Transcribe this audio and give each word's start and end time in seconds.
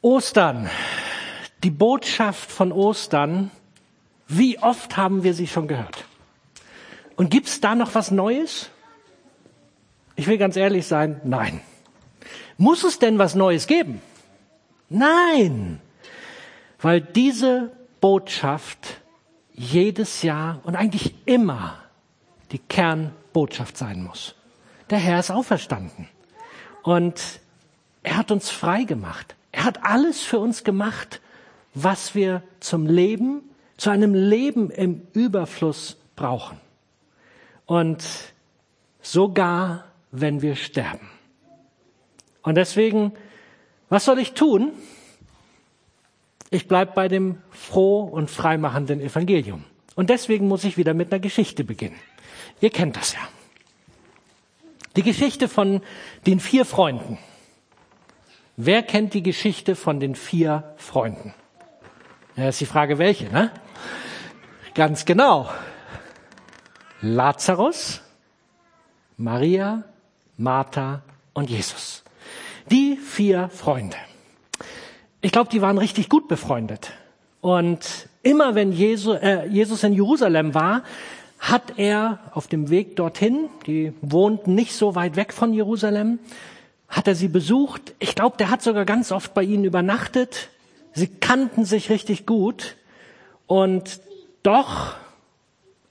Ostern, 0.00 0.70
die 1.64 1.70
Botschaft 1.70 2.50
von 2.50 2.70
Ostern, 2.70 3.50
wie 4.28 4.58
oft 4.58 4.96
haben 4.96 5.24
wir 5.24 5.34
sie 5.34 5.46
schon 5.46 5.66
gehört? 5.66 6.04
Und 7.16 7.30
gibt's 7.30 7.60
da 7.60 7.74
noch 7.74 7.94
was 7.96 8.12
Neues? 8.12 8.70
Ich 10.14 10.26
will 10.28 10.38
ganz 10.38 10.56
ehrlich 10.56 10.86
sein, 10.86 11.20
nein. 11.24 11.60
Muss 12.58 12.84
es 12.84 12.98
denn 12.98 13.18
was 13.18 13.34
Neues 13.34 13.66
geben? 13.66 14.00
Nein, 14.88 15.80
weil 16.80 17.00
diese 17.00 17.72
Botschaft 18.00 19.00
jedes 19.52 20.22
Jahr 20.22 20.60
und 20.62 20.76
eigentlich 20.76 21.14
immer 21.26 21.78
die 22.52 22.58
Kernbotschaft 22.58 23.76
sein 23.76 24.02
muss. 24.02 24.34
Der 24.90 24.98
Herr 24.98 25.18
ist 25.18 25.30
auferstanden 25.30 26.08
und 26.82 27.40
er 28.02 28.16
hat 28.16 28.30
uns 28.30 28.48
frei 28.48 28.84
gemacht. 28.84 29.34
Er 29.52 29.64
hat 29.64 29.84
alles 29.84 30.22
für 30.22 30.38
uns 30.38 30.64
gemacht, 30.64 31.20
was 31.74 32.14
wir 32.14 32.42
zum 32.60 32.86
Leben, 32.86 33.42
zu 33.76 33.90
einem 33.90 34.14
Leben 34.14 34.70
im 34.70 35.02
Überfluss 35.12 35.96
brauchen. 36.16 36.58
Und 37.66 38.04
sogar 39.00 39.84
wenn 40.10 40.42
wir 40.42 40.56
sterben. 40.56 41.08
Und 42.42 42.56
deswegen, 42.56 43.12
was 43.88 44.04
soll 44.04 44.18
ich 44.18 44.32
tun? 44.32 44.72
Ich 46.50 46.66
bleibe 46.66 46.92
bei 46.94 47.08
dem 47.08 47.38
froh 47.50 48.00
und 48.00 48.30
freimachenden 48.30 49.00
Evangelium. 49.00 49.64
Und 49.94 50.10
deswegen 50.10 50.48
muss 50.48 50.64
ich 50.64 50.76
wieder 50.76 50.94
mit 50.94 51.12
einer 51.12 51.20
Geschichte 51.20 51.64
beginnen. 51.64 51.98
Ihr 52.60 52.70
kennt 52.70 52.96
das 52.96 53.12
ja. 53.12 53.20
Die 54.96 55.02
Geschichte 55.02 55.48
von 55.48 55.82
den 56.26 56.40
vier 56.40 56.64
Freunden. 56.64 57.18
Wer 58.60 58.82
kennt 58.82 59.14
die 59.14 59.22
Geschichte 59.22 59.76
von 59.76 60.00
den 60.00 60.16
vier 60.16 60.74
Freunden? 60.78 61.32
Ja, 62.34 62.48
ist 62.48 62.60
die 62.60 62.66
Frage, 62.66 62.98
welche, 62.98 63.26
ne? 63.32 63.52
Ganz 64.74 65.04
genau. 65.04 65.48
Lazarus, 67.00 68.00
Maria, 69.16 69.84
Martha 70.36 71.02
und 71.34 71.48
Jesus. 71.48 72.02
Die 72.68 72.96
vier 72.96 73.48
Freunde. 73.48 73.96
Ich 75.20 75.30
glaube, 75.30 75.50
die 75.50 75.62
waren 75.62 75.78
richtig 75.78 76.08
gut 76.08 76.26
befreundet. 76.26 76.90
Und 77.40 78.08
immer 78.24 78.56
wenn 78.56 78.72
Jesus, 78.72 79.18
äh, 79.20 79.46
Jesus 79.46 79.84
in 79.84 79.92
Jerusalem 79.92 80.52
war, 80.54 80.82
hat 81.38 81.78
er 81.78 82.18
auf 82.34 82.48
dem 82.48 82.70
Weg 82.70 82.96
dorthin, 82.96 83.50
die 83.68 83.92
wohnten 84.00 84.56
nicht 84.56 84.74
so 84.74 84.96
weit 84.96 85.14
weg 85.14 85.32
von 85.32 85.54
Jerusalem, 85.54 86.18
hat 86.88 87.06
er 87.06 87.14
sie 87.14 87.28
besucht. 87.28 87.94
Ich 87.98 88.14
glaube, 88.14 88.36
der 88.38 88.50
hat 88.50 88.62
sogar 88.62 88.84
ganz 88.84 89.12
oft 89.12 89.34
bei 89.34 89.42
ihnen 89.42 89.64
übernachtet. 89.64 90.48
Sie 90.92 91.06
kannten 91.06 91.64
sich 91.64 91.90
richtig 91.90 92.26
gut. 92.26 92.76
Und 93.46 94.00
doch, 94.42 94.94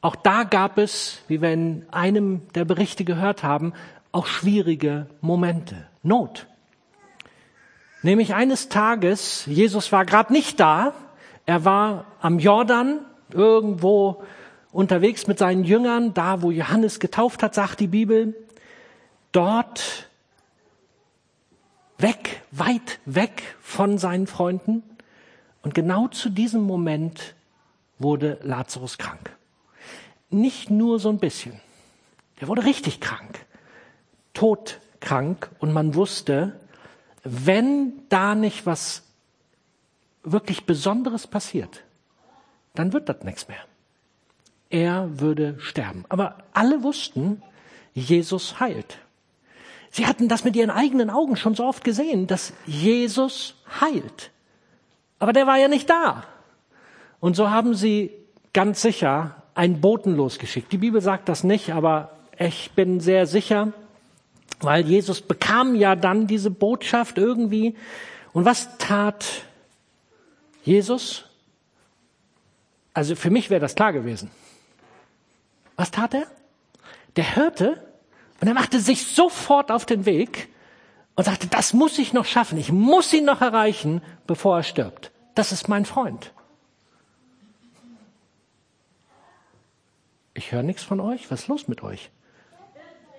auch 0.01 0.15
da 0.15 0.43
gab 0.43 0.77
es, 0.77 1.19
wie 1.27 1.41
wir 1.41 1.51
in 1.51 1.85
einem 1.91 2.41
der 2.55 2.65
Berichte 2.65 3.03
gehört 3.03 3.43
haben, 3.43 3.73
auch 4.11 4.25
schwierige 4.25 5.07
Momente, 5.21 5.87
Not. 6.01 6.47
Nämlich 8.03 8.33
eines 8.33 8.69
Tages, 8.69 9.45
Jesus 9.47 9.91
war 9.91 10.05
gerade 10.05 10.31
nicht 10.31 10.59
da, 10.59 10.93
er 11.45 11.65
war 11.65 12.05
am 12.21 12.39
Jordan, 12.39 12.99
irgendwo 13.31 14.23
unterwegs 14.71 15.27
mit 15.27 15.39
seinen 15.39 15.63
Jüngern, 15.63 16.13
da 16.13 16.41
wo 16.41 16.51
Johannes 16.51 16.99
getauft 16.99 17.43
hat, 17.43 17.53
sagt 17.53 17.79
die 17.79 17.87
Bibel, 17.87 18.35
dort 19.31 20.06
weg, 21.97 22.41
weit 22.51 22.99
weg 23.05 23.55
von 23.61 23.97
seinen 23.97 24.27
Freunden. 24.27 24.83
Und 25.61 25.73
genau 25.73 26.07
zu 26.07 26.29
diesem 26.29 26.61
Moment 26.61 27.35
wurde 27.99 28.39
Lazarus 28.43 28.97
krank. 28.97 29.35
Nicht 30.29 30.69
nur 30.69 30.99
so 30.99 31.09
ein 31.09 31.19
bisschen. 31.19 31.59
Er 32.39 32.47
wurde 32.47 32.65
richtig 32.65 32.99
krank. 32.99 33.45
Todkrank. 34.33 35.49
Und 35.59 35.73
man 35.73 35.95
wusste, 35.95 36.59
wenn 37.23 37.93
da 38.09 38.36
nicht 38.36 38.65
was 38.65 39.03
wirklich 40.23 40.65
Besonderes 40.65 41.27
passiert, 41.27 41.83
dann 42.75 42.93
wird 42.93 43.09
das 43.09 43.23
nichts 43.23 43.47
mehr 43.47 43.65
er 44.69 45.19
würde 45.19 45.59
sterben. 45.59 46.05
Aber 46.09 46.37
alle 46.53 46.83
wussten, 46.83 47.41
Jesus 47.93 48.59
heilt. 48.59 48.99
Sie 49.97 50.05
hatten 50.05 50.27
das 50.27 50.43
mit 50.43 50.55
ihren 50.55 50.69
eigenen 50.69 51.09
Augen 51.09 51.37
schon 51.37 51.55
so 51.55 51.65
oft 51.65 51.83
gesehen, 51.83 52.27
dass 52.27 52.53
Jesus 52.67 53.55
heilt. 53.81 54.30
Aber 55.17 55.33
der 55.33 55.47
war 55.47 55.58
ja 55.58 55.67
nicht 55.67 55.89
da. 55.89 56.23
Und 57.19 57.35
so 57.35 57.49
haben 57.49 57.73
sie 57.73 58.11
ganz 58.53 58.83
sicher 58.83 59.41
einen 59.55 59.81
Boten 59.81 60.15
losgeschickt. 60.15 60.71
Die 60.71 60.77
Bibel 60.77 61.02
sagt 61.02 61.27
das 61.30 61.43
nicht, 61.43 61.71
aber 61.73 62.11
ich 62.37 62.73
bin 62.75 62.99
sehr 62.99 63.25
sicher, 63.25 63.73
weil 64.59 64.86
Jesus 64.86 65.19
bekam 65.19 65.73
ja 65.73 65.95
dann 65.95 66.27
diese 66.27 66.52
Botschaft 66.52 67.17
irgendwie. 67.17 67.75
Und 68.33 68.45
was 68.45 68.77
tat 68.77 69.25
Jesus? 70.63 71.25
Also 72.93 73.15
für 73.15 73.31
mich 73.31 73.49
wäre 73.49 73.61
das 73.61 73.73
klar 73.73 73.93
gewesen. 73.93 74.30
Was 75.75 75.89
tat 75.89 76.13
er? 76.13 76.27
Der 77.15 77.36
hörte 77.36 77.86
und 78.39 78.48
er 78.48 78.53
machte 78.53 78.80
sich 78.80 79.08
sofort 79.08 79.71
auf 79.71 79.86
den 79.86 80.05
Weg 80.05 80.49
und 81.15 81.23
sagte, 81.23 81.48
das 81.48 81.73
muss 81.73 81.98
ich 81.98 82.14
noch 82.14 82.25
schaffen, 82.25 82.58
ich 82.58 82.71
muss 82.71 83.11
ihn 83.14 83.25
noch 83.25 83.42
erreichen, 83.42 84.02
bevor 84.27 84.58
er 84.58 84.64
stirbt. 84.64 85.11
Das 85.36 85.52
ist 85.52 85.67
mein 85.67 85.86
Freund. 85.86 86.31
Ich 90.33 90.52
höre 90.52 90.61
nichts 90.61 90.83
von 90.83 90.99
euch. 90.99 91.31
Was 91.31 91.42
ist 91.42 91.48
los 91.48 91.67
mit 91.67 91.81
euch? 91.81 92.11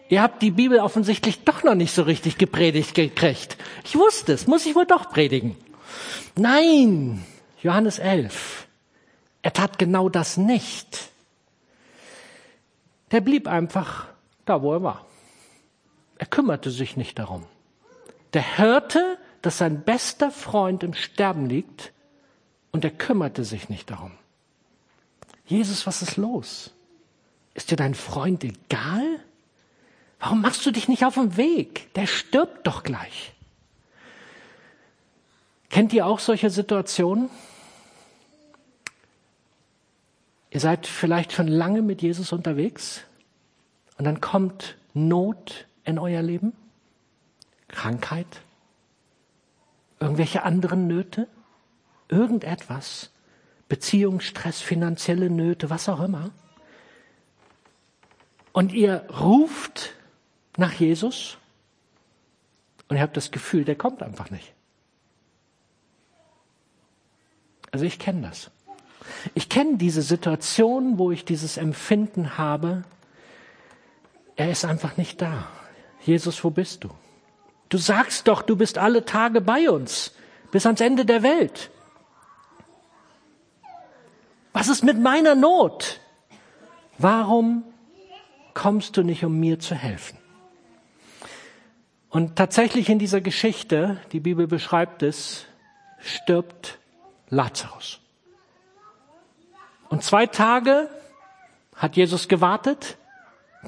Ihr 0.08 0.22
habt 0.22 0.40
die 0.40 0.52
Bibel 0.52 0.78
offensichtlich 0.78 1.44
doch 1.44 1.64
noch 1.64 1.74
nicht 1.74 1.92
so 1.92 2.02
richtig 2.02 2.38
gepredigt 2.38 2.94
gekriegt. 2.94 3.56
Ich 3.84 3.96
wusste 3.96 4.32
es, 4.32 4.46
muss 4.46 4.64
ich 4.66 4.74
wohl 4.74 4.86
doch 4.86 5.10
predigen. 5.10 5.56
Nein, 6.36 7.24
Johannes 7.60 7.98
11. 7.98 8.68
Er 9.42 9.52
tat 9.52 9.78
genau 9.78 10.08
das 10.08 10.36
nicht. 10.36 11.10
Der 13.10 13.20
blieb 13.20 13.48
einfach 13.48 14.06
da, 14.44 14.62
wo 14.62 14.72
er 14.72 14.82
war. 14.82 15.07
Er 16.18 16.26
kümmerte 16.26 16.70
sich 16.70 16.96
nicht 16.96 17.18
darum. 17.18 17.44
Der 18.34 18.58
hörte, 18.58 19.18
dass 19.40 19.58
sein 19.58 19.82
bester 19.82 20.30
Freund 20.30 20.82
im 20.82 20.94
Sterben 20.94 21.46
liegt 21.46 21.92
und 22.72 22.84
er 22.84 22.90
kümmerte 22.90 23.44
sich 23.44 23.68
nicht 23.68 23.90
darum. 23.90 24.12
Jesus, 25.46 25.86
was 25.86 26.02
ist 26.02 26.16
los? 26.16 26.74
Ist 27.54 27.70
dir 27.70 27.76
dein 27.76 27.94
Freund 27.94 28.44
egal? 28.44 29.20
Warum 30.20 30.42
machst 30.42 30.66
du 30.66 30.70
dich 30.72 30.88
nicht 30.88 31.04
auf 31.04 31.14
den 31.14 31.36
Weg? 31.36 31.92
Der 31.94 32.06
stirbt 32.06 32.66
doch 32.66 32.82
gleich. 32.82 33.32
Kennt 35.70 35.92
ihr 35.92 36.06
auch 36.06 36.18
solche 36.18 36.50
Situationen? 36.50 37.30
Ihr 40.50 40.60
seid 40.60 40.86
vielleicht 40.86 41.32
schon 41.32 41.46
lange 41.46 41.82
mit 41.82 42.02
Jesus 42.02 42.32
unterwegs 42.32 43.02
und 43.96 44.04
dann 44.04 44.20
kommt 44.20 44.76
Not 44.94 45.67
in 45.88 45.98
euer 45.98 46.22
Leben, 46.22 46.52
Krankheit, 47.68 48.42
irgendwelche 50.00 50.42
anderen 50.42 50.86
Nöte, 50.86 51.26
irgendetwas, 52.08 53.10
Beziehungsstress, 53.68 54.60
finanzielle 54.60 55.30
Nöte, 55.30 55.70
was 55.70 55.88
auch 55.88 56.00
immer. 56.00 56.30
Und 58.52 58.72
ihr 58.72 59.06
ruft 59.18 59.94
nach 60.56 60.72
Jesus 60.74 61.38
und 62.88 62.96
ihr 62.96 63.02
habt 63.02 63.16
das 63.16 63.30
Gefühl, 63.30 63.64
der 63.64 63.76
kommt 63.76 64.02
einfach 64.02 64.30
nicht. 64.30 64.52
Also 67.70 67.86
ich 67.86 67.98
kenne 67.98 68.22
das. 68.22 68.50
Ich 69.34 69.48
kenne 69.48 69.78
diese 69.78 70.02
Situation, 70.02 70.98
wo 70.98 71.10
ich 71.12 71.24
dieses 71.24 71.56
Empfinden 71.56 72.36
habe, 72.36 72.84
er 74.36 74.50
ist 74.50 74.64
einfach 74.64 74.96
nicht 74.96 75.22
da. 75.22 75.48
Jesus, 76.00 76.42
wo 76.42 76.50
bist 76.50 76.84
du? 76.84 76.90
Du 77.68 77.78
sagst 77.78 78.28
doch, 78.28 78.42
du 78.42 78.56
bist 78.56 78.78
alle 78.78 79.04
Tage 79.04 79.40
bei 79.40 79.68
uns, 79.70 80.14
bis 80.50 80.64
ans 80.64 80.80
Ende 80.80 81.04
der 81.04 81.22
Welt. 81.22 81.70
Was 84.52 84.68
ist 84.68 84.82
mit 84.82 84.98
meiner 84.98 85.34
Not? 85.34 86.00
Warum 86.96 87.64
kommst 88.54 88.96
du 88.96 89.02
nicht, 89.02 89.24
um 89.24 89.38
mir 89.38 89.60
zu 89.60 89.74
helfen? 89.74 90.18
Und 92.08 92.36
tatsächlich 92.36 92.88
in 92.88 92.98
dieser 92.98 93.20
Geschichte, 93.20 94.00
die 94.12 94.20
Bibel 94.20 94.46
beschreibt 94.46 95.02
es, 95.02 95.44
stirbt 96.00 96.78
Lazarus. 97.28 98.00
Und 99.90 100.02
zwei 100.02 100.26
Tage 100.26 100.88
hat 101.76 101.96
Jesus 101.96 102.28
gewartet. 102.28 102.96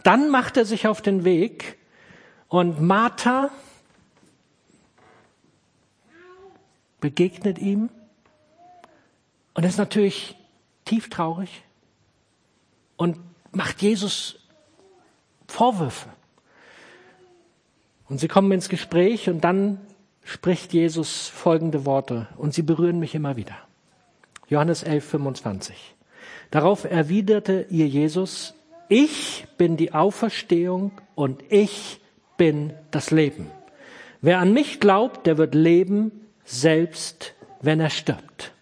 Dann 0.03 0.31
macht 0.31 0.56
er 0.56 0.65
sich 0.65 0.87
auf 0.87 1.03
den 1.03 1.25
Weg 1.25 1.79
und 2.50 2.82
Martha 2.82 3.49
begegnet 7.00 7.58
ihm 7.58 7.88
und 9.55 9.64
ist 9.64 9.79
natürlich 9.79 10.37
tief 10.85 11.08
traurig 11.08 11.62
und 12.97 13.17
macht 13.52 13.81
Jesus 13.81 14.41
Vorwürfe. 15.47 16.08
Und 18.08 18.19
sie 18.19 18.29
kommen 18.29 18.50
ins 18.50 18.69
Gespräch 18.69 19.29
und 19.29 19.43
dann 19.43 19.81
spricht 20.25 20.73
Jesus 20.73 21.29
folgende 21.29 21.87
Worte 21.87 22.26
und 22.37 22.52
sie 22.52 22.62
berühren 22.62 22.99
mich 22.99 23.14
immer 23.14 23.37
wieder. 23.37 23.56
Johannes 24.49 24.82
11, 24.82 25.05
25. 25.08 25.94
Darauf 26.50 26.82
erwiderte 26.82 27.67
ihr 27.70 27.87
Jesus, 27.87 28.55
ich 28.88 29.47
bin 29.56 29.76
die 29.76 29.94
Auferstehung 29.94 30.91
und 31.14 31.44
ich 31.49 32.00
bin 32.40 32.72
das 32.90 33.10
Leben. 33.10 33.50
Wer 34.22 34.38
an 34.38 34.54
mich 34.54 34.81
glaubt, 34.81 35.26
der 35.26 35.37
wird 35.37 35.54
leben, 35.54 36.26
selbst 36.42 37.34
wenn 37.60 37.81
er 37.81 37.90
stirbt. 37.90 38.52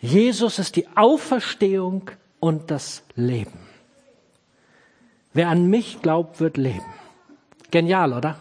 Jesus 0.00 0.58
ist 0.58 0.74
die 0.74 0.88
Auferstehung 0.96 2.10
und 2.40 2.72
das 2.72 3.04
Leben. 3.14 3.60
Wer 5.32 5.50
an 5.50 5.68
mich 5.68 6.02
glaubt, 6.02 6.40
wird 6.40 6.56
leben. 6.56 6.92
Genial, 7.70 8.12
oder? 8.12 8.40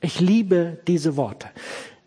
Ich 0.00 0.20
liebe 0.20 0.78
diese 0.86 1.18
Worte. 1.18 1.50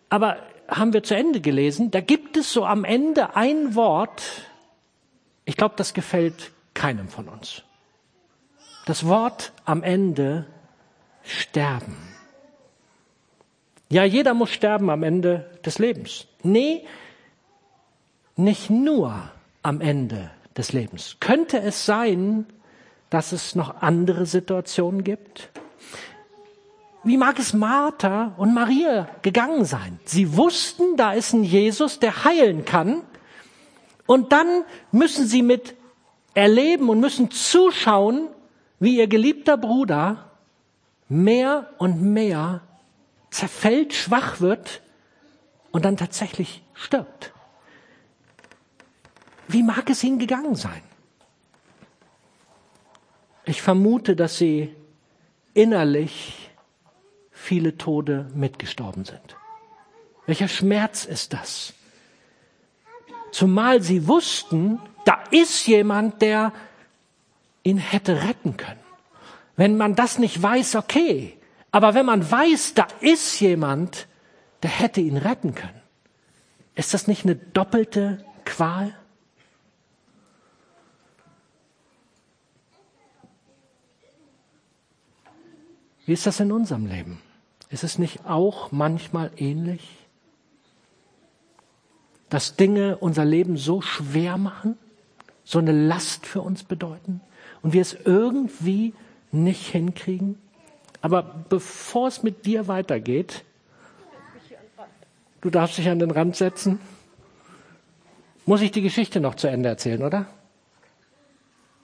Aber 0.08 0.38
haben 0.66 0.92
wir 0.92 1.04
zu 1.04 1.14
Ende 1.14 1.40
gelesen, 1.40 1.92
da 1.92 2.00
gibt 2.00 2.36
es 2.36 2.52
so 2.52 2.64
am 2.64 2.82
Ende 2.84 3.36
ein 3.36 3.76
Wort, 3.76 4.22
ich 5.44 5.56
glaube, 5.56 5.76
das 5.76 5.94
gefällt 5.94 6.50
keinem 6.74 7.06
von 7.06 7.28
uns. 7.28 7.62
Das 8.86 9.06
Wort 9.06 9.52
am 9.64 9.84
Ende 9.84 10.46
sterben. 11.24 11.96
Ja, 13.88 14.04
jeder 14.04 14.34
muss 14.34 14.50
sterben 14.50 14.88
am 14.90 15.02
Ende 15.02 15.50
des 15.64 15.78
Lebens. 15.78 16.26
Nee, 16.42 16.84
nicht 18.36 18.70
nur 18.70 19.30
am 19.62 19.80
Ende 19.80 20.30
des 20.56 20.72
Lebens. 20.72 21.18
Könnte 21.20 21.60
es 21.60 21.84
sein, 21.84 22.46
dass 23.10 23.32
es 23.32 23.54
noch 23.54 23.82
andere 23.82 24.24
Situationen 24.24 25.04
gibt? 25.04 25.50
Wie 27.04 27.16
mag 27.16 27.38
es 27.38 27.52
Martha 27.52 28.32
und 28.36 28.54
Maria 28.54 29.08
gegangen 29.22 29.64
sein? 29.64 29.98
Sie 30.04 30.36
wussten, 30.36 30.96
da 30.96 31.12
ist 31.12 31.32
ein 31.32 31.44
Jesus, 31.44 31.98
der 31.98 32.24
heilen 32.24 32.64
kann. 32.64 33.02
Und 34.06 34.32
dann 34.32 34.64
müssen 34.92 35.26
sie 35.26 35.42
mit 35.42 35.74
erleben 36.34 36.88
und 36.88 37.00
müssen 37.00 37.30
zuschauen, 37.30 38.28
wie 38.78 38.96
ihr 38.96 39.06
geliebter 39.06 39.56
Bruder 39.56 40.31
mehr 41.08 41.70
und 41.78 42.02
mehr 42.02 42.62
zerfällt, 43.30 43.94
schwach 43.94 44.40
wird 44.40 44.82
und 45.70 45.84
dann 45.84 45.96
tatsächlich 45.96 46.62
stirbt. 46.74 47.32
Wie 49.48 49.62
mag 49.62 49.88
es 49.90 50.02
ihnen 50.04 50.18
gegangen 50.18 50.54
sein? 50.54 50.82
Ich 53.44 53.60
vermute, 53.60 54.14
dass 54.14 54.38
sie 54.38 54.74
innerlich 55.54 56.50
viele 57.30 57.76
Tode 57.76 58.28
mitgestorben 58.34 59.04
sind. 59.04 59.36
Welcher 60.26 60.48
Schmerz 60.48 61.04
ist 61.04 61.32
das? 61.32 61.74
Zumal 63.32 63.82
sie 63.82 64.06
wussten, 64.06 64.78
da 65.04 65.24
ist 65.30 65.66
jemand, 65.66 66.22
der 66.22 66.52
ihn 67.64 67.78
hätte 67.78 68.22
retten 68.22 68.56
können. 68.56 68.81
Wenn 69.56 69.76
man 69.76 69.94
das 69.94 70.18
nicht 70.18 70.42
weiß, 70.42 70.76
okay. 70.76 71.38
Aber 71.70 71.94
wenn 71.94 72.06
man 72.06 72.30
weiß, 72.30 72.74
da 72.74 72.86
ist 73.00 73.40
jemand, 73.40 74.06
der 74.62 74.70
hätte 74.70 75.00
ihn 75.00 75.16
retten 75.16 75.54
können. 75.54 75.80
Ist 76.74 76.94
das 76.94 77.06
nicht 77.06 77.24
eine 77.24 77.36
doppelte 77.36 78.24
Qual? 78.44 78.94
Wie 86.04 86.12
ist 86.12 86.26
das 86.26 86.40
in 86.40 86.50
unserem 86.50 86.86
Leben? 86.86 87.20
Ist 87.68 87.84
es 87.84 87.98
nicht 87.98 88.26
auch 88.26 88.72
manchmal 88.72 89.30
ähnlich? 89.36 89.88
Dass 92.28 92.56
Dinge 92.56 92.96
unser 92.98 93.24
Leben 93.24 93.56
so 93.56 93.80
schwer 93.80 94.36
machen, 94.36 94.76
so 95.44 95.58
eine 95.58 95.72
Last 95.72 96.26
für 96.26 96.40
uns 96.40 96.64
bedeuten 96.64 97.20
und 97.62 97.72
wir 97.72 97.82
es 97.82 97.94
irgendwie 98.04 98.94
nicht 99.32 99.66
hinkriegen? 99.68 100.38
Aber 101.00 101.22
bevor 101.48 102.08
es 102.08 102.22
mit 102.22 102.46
dir 102.46 102.68
weitergeht, 102.68 103.44
du 105.40 105.50
darfst 105.50 105.78
dich 105.78 105.88
an 105.88 105.98
den 105.98 106.10
Rand 106.10 106.36
setzen, 106.36 106.78
muss 108.46 108.60
ich 108.60 108.70
die 108.70 108.82
Geschichte 108.82 109.20
noch 109.20 109.34
zu 109.34 109.48
Ende 109.48 109.68
erzählen, 109.68 110.02
oder? 110.02 110.26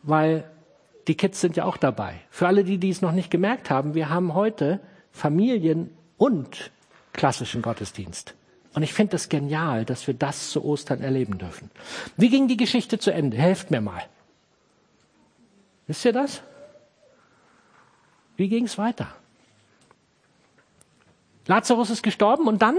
Weil 0.03 0.49
die 1.09 1.17
Kids 1.17 1.41
sind 1.41 1.57
ja 1.57 1.65
auch 1.65 1.77
dabei. 1.77 2.21
Für 2.31 2.47
alle, 2.47 2.65
die 2.65 2.79
dies 2.79 3.03
noch 3.03 3.13
nicht 3.13 3.31
gemerkt 3.31 3.71
haben, 3.71 3.95
wir 3.95 4.11
haben 4.11 4.35
heute 4.35 4.81
Familien 5.11 5.91
und 6.17 6.71
klassischen 7.13 7.63
Gottesdienst. 7.63 8.35
Und 8.75 8.83
ich 8.83 8.93
finde 8.93 9.17
es 9.17 9.29
genial, 9.29 9.85
dass 9.85 10.07
wir 10.07 10.15
das 10.15 10.51
zu 10.51 10.65
Ostern 10.65 11.01
erleben 11.01 11.39
dürfen. 11.39 11.71
Wie 12.17 12.29
ging 12.29 12.47
die 12.47 12.57
Geschichte 12.57 12.99
zu 12.99 13.13
Ende? 13.13 13.37
Helft 13.37 13.71
mir 13.71 13.81
mal. 13.81 14.03
Wisst 15.87 16.05
ihr 16.05 16.13
das? 16.13 16.43
Wie 18.39 18.49
ging 18.49 18.67
es 18.67 18.79
weiter? 18.79 19.13
Lazarus 21.47 21.91
ist 21.91 22.05
gestorben 22.05 22.47
und 22.47 22.63
dann? 22.63 22.79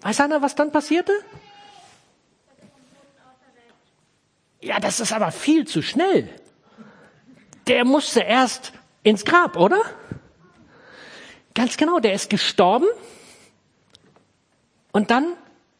Weiß 0.00 0.20
einer, 0.20 0.42
was 0.42 0.56
dann 0.56 0.72
passierte? 0.72 1.12
Ja, 4.60 4.80
das 4.80 4.98
ist 4.98 5.12
aber 5.12 5.30
viel 5.30 5.68
zu 5.68 5.82
schnell. 5.82 6.28
Der 7.68 7.84
musste 7.84 8.20
erst 8.20 8.72
ins 9.04 9.24
Grab, 9.24 9.56
oder? 9.56 9.80
Ganz 11.54 11.76
genau, 11.76 12.00
der 12.00 12.14
ist 12.14 12.28
gestorben 12.28 12.88
und 14.90 15.12
dann 15.12 15.34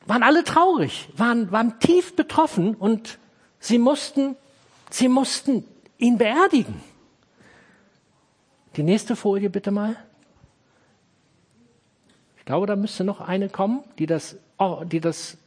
waren 0.07 0.23
alle 0.23 0.45
traurig, 0.45 1.09
waren, 1.17 1.51
waren 1.51 1.81
tief 1.81 2.15
betroffen 2.15 2.77
und 2.77 3.19
sie 3.59 3.79
mussten, 3.79 4.37
sie 4.91 5.09
mussten 5.09 5.67
ihn 6.05 6.19
beerdigen. 6.19 6.81
Die 8.77 8.83
nächste 8.83 9.17
Folie 9.17 9.51
bitte 9.51 9.71
mal. 9.71 9.97
Ich 12.37 12.45
glaube, 12.45 12.67
da 12.67 12.77
müsste 12.77 13.05
noch 13.05 13.21
eine 13.21 13.49
kommen, 13.49 13.83
die 13.99 14.07
das, 14.07 14.37
oh, 14.59 14.85
die 14.85 15.01
das, 15.01 15.39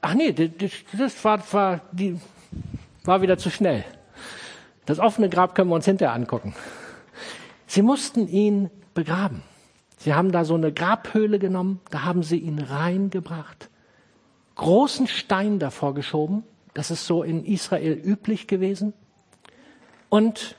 ach 0.00 0.14
nee, 0.14 0.32
das 0.32 1.24
war, 1.24 1.52
war, 1.52 1.80
die 1.92 2.18
war 3.04 3.20
wieder 3.20 3.36
zu 3.36 3.50
schnell. 3.50 3.84
Das 4.86 4.98
offene 4.98 5.28
Grab 5.28 5.54
können 5.54 5.68
wir 5.68 5.74
uns 5.74 5.84
hinterher 5.84 6.14
angucken. 6.14 6.54
Sie 7.66 7.82
mussten 7.82 8.28
ihn 8.28 8.70
begraben. 8.94 9.42
Sie 9.98 10.14
haben 10.14 10.32
da 10.32 10.44
so 10.44 10.54
eine 10.54 10.72
Grabhöhle 10.72 11.38
genommen, 11.38 11.80
da 11.90 12.04
haben 12.04 12.22
sie 12.22 12.38
ihn 12.38 12.60
reingebracht, 12.60 13.68
großen 14.54 15.08
Stein 15.08 15.58
davor 15.58 15.92
geschoben, 15.92 16.44
das 16.72 16.90
ist 16.90 17.06
so 17.06 17.22
in 17.22 17.44
Israel 17.44 17.92
üblich 17.92 18.46
gewesen. 18.46 18.94
Und 20.08 20.56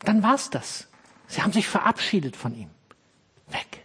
dann 0.00 0.22
war's 0.22 0.50
das. 0.50 0.88
Sie 1.26 1.42
haben 1.42 1.52
sich 1.52 1.66
verabschiedet 1.66 2.36
von 2.36 2.54
ihm. 2.54 2.70
Weg. 3.48 3.84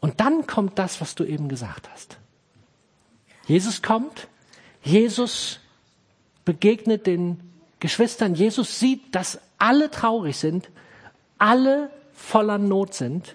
Und 0.00 0.20
dann 0.20 0.46
kommt 0.46 0.78
das, 0.78 1.00
was 1.00 1.14
du 1.14 1.24
eben 1.24 1.48
gesagt 1.48 1.90
hast. 1.92 2.18
Jesus 3.46 3.82
kommt, 3.82 4.28
Jesus 4.82 5.60
begegnet 6.44 7.06
den 7.06 7.40
Geschwistern, 7.80 8.34
Jesus 8.34 8.78
sieht, 8.78 9.14
dass 9.14 9.40
alle 9.58 9.90
traurig 9.90 10.36
sind 10.36 10.70
alle 11.40 11.90
voller 12.12 12.58
Not 12.58 12.94
sind. 12.94 13.34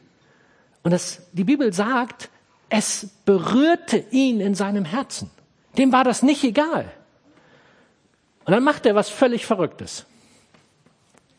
Und 0.84 0.92
das, 0.92 1.24
die 1.34 1.44
Bibel 1.44 1.74
sagt, 1.74 2.30
es 2.70 3.10
berührte 3.26 3.98
ihn 4.12 4.40
in 4.40 4.56
seinem 4.56 4.86
Herzen. 4.86 5.30
Dem 5.78 5.92
war 5.92 6.06
das 6.06 6.24
nicht 6.24 6.44
egal. 6.44 6.90
Und 8.46 8.52
dann 8.52 8.64
macht 8.64 8.86
er 8.86 8.96
was 8.96 9.10
völlig 9.10 9.46
Verrücktes. 9.46 10.06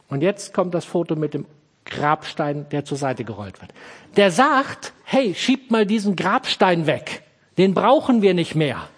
Und 0.08 0.22
jetzt 0.22 0.52
kommt 0.52 0.74
das 0.74 0.84
Foto 0.84 1.16
mit 1.16 1.34
dem 1.34 1.46
Grabstein, 1.84 2.68
der 2.70 2.84
zur 2.84 2.98
Seite 2.98 3.24
gerollt 3.24 3.60
wird. 3.60 3.72
Der 4.16 4.30
sagt, 4.30 4.92
hey, 5.04 5.34
schiebt 5.34 5.70
mal 5.70 5.86
diesen 5.86 6.16
Grabstein 6.16 6.86
weg. 6.86 7.22
Den 7.58 7.74
brauchen 7.74 8.22
wir 8.22 8.34
nicht 8.34 8.54
mehr. 8.56 8.88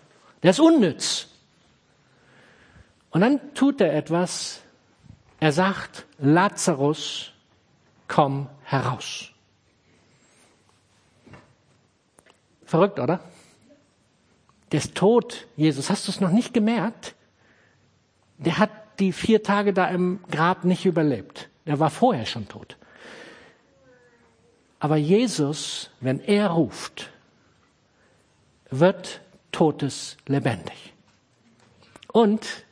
Der 0.43 0.51
ist 0.51 0.61
unnütz. 0.61 1.29
Und 3.11 3.21
dann 3.21 3.55
tut 3.55 3.81
er 3.81 3.95
etwas. 3.95 4.61
Er 5.39 5.53
sagt, 5.53 6.07
Lazarus, 6.19 7.33
komm 8.07 8.49
heraus. 8.65 9.31
Verrückt, 12.65 12.99
oder? 12.99 13.21
Der 14.73 14.79
ist 14.79 14.95
tot, 14.95 15.47
Jesus. 15.57 15.91
Hast 15.91 16.07
du 16.07 16.13
es 16.13 16.21
noch 16.21 16.31
nicht 16.31 16.53
gemerkt? 16.53 17.15
Der 18.39 18.59
hat 18.59 18.71
die 18.99 19.13
vier 19.13 19.43
Tage 19.43 19.73
da 19.73 19.87
im 19.89 20.21
Grab 20.31 20.65
nicht 20.65 20.85
überlebt. 20.85 21.49
Er 21.65 21.79
war 21.79 21.91
vorher 21.91 22.27
schon 22.27 22.49
tot. 22.49 22.77
Aber 24.81 24.97
Jesus, 24.97 25.91
wenn 26.01 26.21
er 26.21 26.49
ruft, 26.49 27.11
wird 28.71 29.21
Totes 29.53 30.17
lebendig. 30.27 30.93
Und 32.13 32.65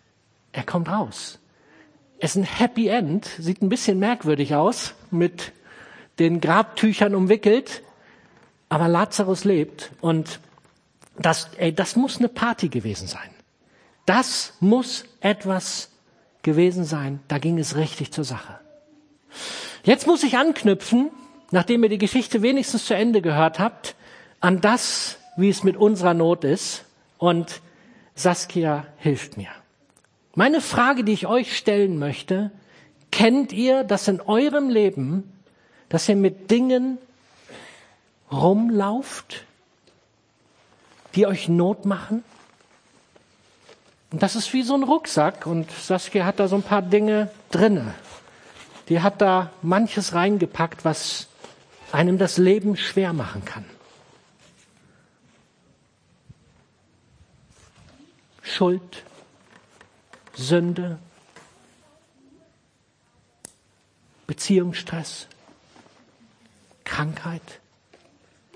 er 0.53 0.63
kommt 0.63 0.89
raus. 0.89 1.39
Es 2.19 2.31
ist 2.31 2.37
ein 2.37 2.45
Happy 2.45 2.89
End, 2.89 3.27
sieht 3.39 3.61
ein 3.61 3.69
bisschen 3.69 3.99
merkwürdig 3.99 4.55
aus, 4.55 4.95
mit 5.11 5.53
den 6.19 6.41
Grabtüchern 6.41 7.15
umwickelt, 7.15 7.83
aber 8.69 8.89
Lazarus 8.89 9.45
lebt 9.45 9.93
und 10.01 10.41
das, 11.19 11.51
ey, 11.57 11.75
das 11.75 11.97
muss 11.97 12.19
eine 12.19 12.29
Party 12.29 12.69
gewesen 12.69 13.07
sein. 13.07 13.31
Das 14.07 14.55
muss 14.61 15.05
etwas 15.21 15.91
gewesen 16.43 16.85
sein, 16.85 17.21
da 17.29 17.39
ging 17.39 17.59
es 17.59 17.77
richtig 17.77 18.13
zur 18.13 18.25
Sache. 18.25 18.61
Jetzt 19.83 20.07
muss 20.07 20.23
ich 20.23 20.39
anknüpfen, 20.39 21.11
nachdem 21.51 21.83
ihr 21.83 21.89
die 21.89 21.99
Geschichte 21.99 22.41
wenigstens 22.43 22.87
zu 22.87 22.95
Ende 22.95 23.21
gehört 23.21 23.59
habt, 23.59 23.97
an 24.41 24.61
das, 24.61 25.19
wie 25.37 25.49
es 25.49 25.65
mit 25.65 25.77
unserer 25.77 26.15
Not 26.15 26.45
ist. 26.45 26.85
Und 27.19 27.61
Saskia 28.15 28.87
hilft 28.99 29.37
mir. 29.37 29.49
Meine 30.35 30.61
Frage, 30.61 31.03
die 31.03 31.13
ich 31.13 31.27
euch 31.27 31.57
stellen 31.57 31.99
möchte, 31.99 32.51
kennt 33.11 33.53
ihr 33.53 33.85
das 33.85 34.07
in 34.07 34.21
eurem 34.21 34.69
Leben, 34.69 35.33
dass 35.89 36.09
ihr 36.09 36.17
mit 36.17 36.51
Dingen 36.51 36.99
rumlauft, 38.31 39.45
die 41.15 41.27
euch 41.27 41.49
Not 41.49 41.87
machen? 41.87 42.23
Und 44.17 44.23
das 44.23 44.35
ist 44.35 44.55
wie 44.55 44.63
so 44.63 44.73
ein 44.73 44.83
Rucksack 44.83 45.45
und 45.45 45.71
Saskia 45.71 46.25
hat 46.25 46.41
da 46.41 46.49
so 46.49 46.57
ein 46.57 46.63
paar 46.63 46.81
Dinge 46.81 47.31
drinne. 47.51 47.93
Die 48.89 49.03
hat 49.03 49.21
da 49.21 49.51
manches 49.61 50.15
reingepackt, 50.15 50.87
was 50.87 51.29
einem 51.93 52.17
das 52.17 52.39
Leben 52.39 52.79
schwer 52.79 53.13
machen 53.13 53.45
kann. 53.45 53.67
Schuld, 58.41 59.05
Sünde, 60.33 60.99
Beziehungsstress, 64.27 65.27
Krankheit, 66.85 67.61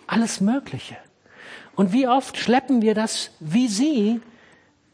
alles 0.06 0.40
Mögliche. 0.40 0.96
Und 1.76 1.92
wie 1.92 2.08
oft 2.08 2.38
schleppen 2.38 2.80
wir 2.80 2.94
das 2.94 3.30
wie 3.40 3.68
Sie 3.68 4.22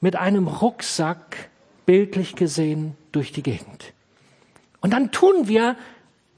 mit 0.01 0.17
einem 0.17 0.49
Rucksack, 0.49 1.51
bildlich 1.87 2.37
gesehen, 2.37 2.97
durch 3.13 3.33
die 3.33 3.43
Gegend. 3.43 3.93
Und 4.81 4.93
dann 4.93 5.11
tun 5.11 5.49
wir, 5.49 5.77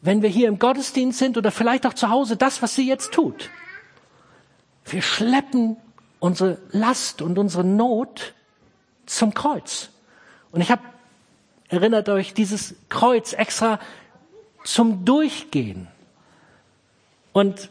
wenn 0.01 0.23
wir 0.23 0.29
hier 0.29 0.49
im 0.49 0.59
Gottesdienst 0.59 1.19
sind 1.19 1.37
oder 1.37 1.51
vielleicht 1.51 1.87
auch 1.87 1.95
zu 1.95 2.09
Hause, 2.09 2.37
das, 2.37 2.63
was 2.63 2.75
sie 2.75 2.87
jetzt 2.87 3.13
tut. 3.13 3.51
Wir 4.85 5.03
schleppen 5.03 5.77
unsere 6.21 6.59
Last 6.71 7.21
und 7.23 7.39
unsere 7.39 7.65
Not 7.65 8.35
zum 9.07 9.35
Kreuz. 9.35 9.91
Und 10.53 10.61
ich 10.61 10.71
habe, 10.71 10.83
erinnert 11.69 12.09
euch, 12.09 12.35
dieses 12.35 12.75
Kreuz 12.89 13.33
extra 13.33 13.81
zum 14.65 15.05
Durchgehen. 15.05 15.89
Und 17.33 17.71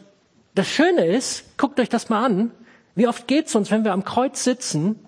das 0.54 0.68
Schöne 0.68 1.06
ist, 1.06 1.56
guckt 1.56 1.78
euch 1.80 1.88
das 1.88 2.08
mal 2.08 2.24
an, 2.24 2.50
wie 2.94 3.06
oft 3.06 3.28
geht 3.28 3.46
es 3.46 3.54
uns, 3.54 3.70
wenn 3.70 3.84
wir 3.84 3.92
am 3.92 4.04
Kreuz 4.04 4.42
sitzen, 4.42 4.98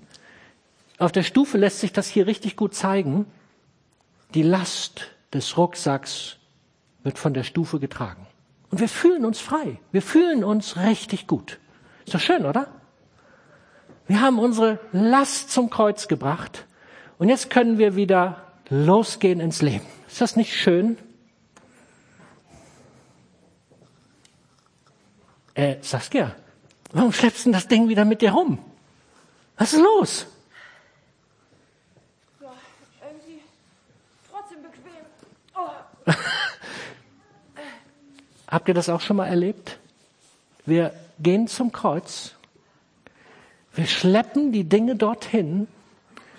auf 1.00 1.12
der 1.12 1.22
Stufe 1.22 1.58
lässt 1.58 1.80
sich 1.80 1.92
das 1.92 2.08
hier 2.08 2.26
richtig 2.26 2.56
gut 2.56 2.74
zeigen, 2.74 3.26
die 4.34 4.42
Last 4.42 5.08
des 5.32 5.56
Rucksacks 5.56 6.36
wird 7.02 7.18
von 7.18 7.34
der 7.34 7.44
Stufe 7.44 7.80
getragen. 7.80 8.26
Und 8.70 8.80
wir 8.80 8.88
fühlen 8.88 9.24
uns 9.24 9.40
frei, 9.40 9.78
wir 9.92 10.02
fühlen 10.02 10.44
uns 10.44 10.76
richtig 10.76 11.26
gut. 11.26 11.58
Ist 12.04 12.14
doch 12.14 12.20
schön, 12.20 12.44
oder? 12.46 12.68
Wir 14.06 14.20
haben 14.20 14.38
unsere 14.38 14.78
Last 14.92 15.50
zum 15.50 15.70
Kreuz 15.70 16.08
gebracht 16.08 16.66
und 17.18 17.28
jetzt 17.28 17.50
können 17.50 17.78
wir 17.78 17.96
wieder 17.96 18.44
losgehen 18.68 19.40
ins 19.40 19.62
Leben. 19.62 19.86
Ist 20.08 20.20
das 20.20 20.36
nicht 20.36 20.56
schön? 20.56 20.96
Äh, 25.54 25.76
Saskia, 25.82 26.34
warum 26.92 27.12
schleppst 27.12 27.46
du 27.46 27.52
das 27.52 27.68
Ding 27.68 27.88
wieder 27.88 28.04
mit 28.04 28.22
dir 28.22 28.32
rum? 28.32 28.58
Was 29.56 29.72
ist 29.72 29.80
los? 29.80 30.26
Ja, 32.40 32.50
irgendwie 33.02 33.42
trotzdem 34.30 34.62
bequem. 34.62 35.04
Oh. 35.54 36.12
Habt 38.50 38.68
ihr 38.68 38.74
das 38.74 38.88
auch 38.88 39.00
schon 39.00 39.16
mal 39.16 39.26
erlebt? 39.26 39.78
Wir 40.66 40.92
gehen 41.18 41.48
zum 41.48 41.72
Kreuz 41.72 42.34
wir 43.74 43.86
schleppen 43.86 44.52
die 44.52 44.64
Dinge 44.64 44.96
dorthin. 44.96 45.68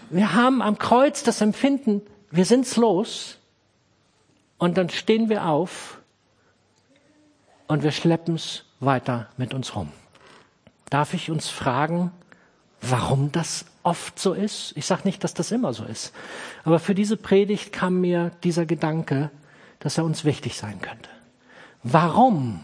Wir 0.10 0.34
haben 0.34 0.62
am 0.62 0.78
Kreuz 0.78 1.24
das 1.24 1.42
Empfinden, 1.42 2.02
wir 2.30 2.46
sind's 2.46 2.76
los. 2.76 3.38
Und 4.58 4.78
dann 4.78 4.90
stehen 4.90 5.30
wir 5.30 5.46
auf 5.48 5.98
und 7.68 7.84
wir 7.84 7.92
schleppen's 7.92 8.64
weiter 8.80 9.28
mit 9.38 9.54
uns 9.54 9.76
rum. 9.76 9.92
Darf 10.90 11.14
ich 11.14 11.32
uns 11.32 11.48
fragen, 11.48 12.12
warum 12.82 13.32
das 13.32 13.66
oft 13.82 14.20
so 14.20 14.34
ist? 14.34 14.74
Ich 14.76 14.86
sage 14.86 15.04
nicht, 15.06 15.24
dass 15.24 15.34
das 15.34 15.52
immer 15.52 15.74
so 15.74 15.84
ist. 15.86 16.14
Aber 16.64 16.80
für 16.80 16.94
diese 16.94 17.18
Predigt 17.18 17.72
kam 17.72 18.02
mir 18.02 18.32
dieser 18.44 18.66
Gedanke, 18.66 19.32
dass 19.80 19.98
er 19.98 20.04
uns 20.04 20.26
wichtig 20.26 20.58
sein 20.58 20.80
könnte. 20.82 21.10
Warum 21.84 22.62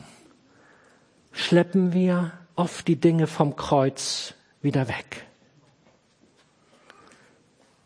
schleppen 1.31 1.93
wir 1.93 2.31
oft 2.57 2.87
die 2.87 2.95
Dinge 2.97 3.27
vom 3.27 3.55
Kreuz 3.55 4.33
wieder 4.61 4.87
weg. 4.87 5.25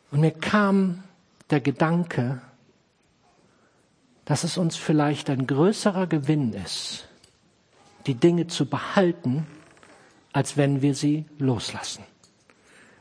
Und 0.10 0.22
mir 0.22 0.32
kam 0.32 1.04
der 1.50 1.60
Gedanke, 1.60 2.42
dass 4.26 4.44
es 4.44 4.58
uns 4.58 4.78
vielleicht 4.78 5.30
ein 5.30 5.46
größerer 5.46 6.08
Gewinn 6.08 6.54
ist, 6.54 7.08
die 8.08 8.16
Dinge 8.16 8.48
zu 8.48 8.66
behalten, 8.66 9.46
als 10.32 10.56
wenn 10.58 10.82
wir 10.82 10.96
sie 10.96 11.26
loslassen. 11.38 12.04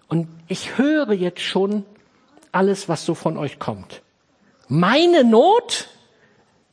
Und 0.09 0.29
ich 0.49 0.77
höre 0.77 1.13
jetzt 1.13 1.41
schon 1.41 1.85
alles, 2.51 2.89
was 2.89 3.05
so 3.05 3.15
von 3.15 3.37
euch 3.37 3.61
kommt. 3.61 4.03
Meine 4.67 5.23
Not, 5.23 5.89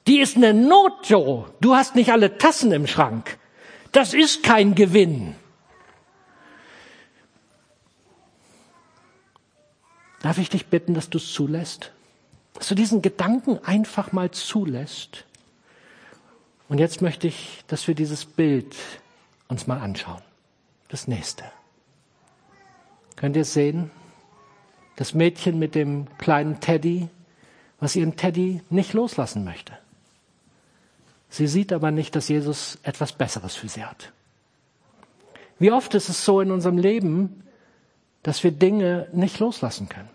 die 0.07 0.19
ist 0.19 0.37
eine 0.37 0.53
Not, 0.53 1.09
Joe. 1.09 1.45
Du 1.59 1.75
hast 1.75 1.95
nicht 1.95 2.11
alle 2.11 2.37
Tassen 2.37 2.71
im 2.71 2.87
Schrank. 2.87 3.37
Das 3.91 4.13
ist 4.13 4.41
kein 4.41 4.73
Gewinn. 4.73 5.35
Darf 10.21 10.37
ich 10.37 10.49
dich 10.49 10.67
bitten, 10.67 10.93
dass 10.93 11.09
du 11.09 11.17
es 11.17 11.31
zulässt? 11.31 11.91
Dass 12.53 12.69
du 12.69 12.75
diesen 12.75 13.01
Gedanken 13.01 13.59
einfach 13.63 14.11
mal 14.11 14.31
zulässt. 14.31 15.25
Und 16.69 16.79
jetzt 16.79 17.01
möchte 17.01 17.27
ich, 17.27 17.63
dass 17.67 17.87
wir 17.87 17.95
dieses 17.95 18.25
Bild 18.25 18.75
uns 19.47 19.67
mal 19.67 19.79
anschauen. 19.79 20.21
Das 20.89 21.07
nächste. 21.07 21.43
Könnt 23.15 23.35
ihr 23.35 23.43
es 23.43 23.53
sehen? 23.53 23.91
Das 24.95 25.13
Mädchen 25.13 25.59
mit 25.59 25.75
dem 25.75 26.07
kleinen 26.17 26.59
Teddy, 26.59 27.09
was 27.79 27.95
ihren 27.95 28.15
Teddy 28.15 28.61
nicht 28.69 28.93
loslassen 28.93 29.43
möchte. 29.43 29.77
Sie 31.29 31.47
sieht 31.47 31.73
aber 31.73 31.91
nicht, 31.91 32.15
dass 32.15 32.29
Jesus 32.29 32.77
etwas 32.83 33.13
Besseres 33.13 33.55
für 33.55 33.67
sie 33.67 33.83
hat. 33.83 34.11
Wie 35.59 35.71
oft 35.71 35.93
ist 35.95 36.09
es 36.09 36.23
so 36.23 36.41
in 36.41 36.51
unserem 36.51 36.77
Leben, 36.77 37.43
dass 38.23 38.43
wir 38.43 38.51
Dinge 38.51 39.07
nicht 39.11 39.39
loslassen 39.39 39.89
können? 39.89 40.09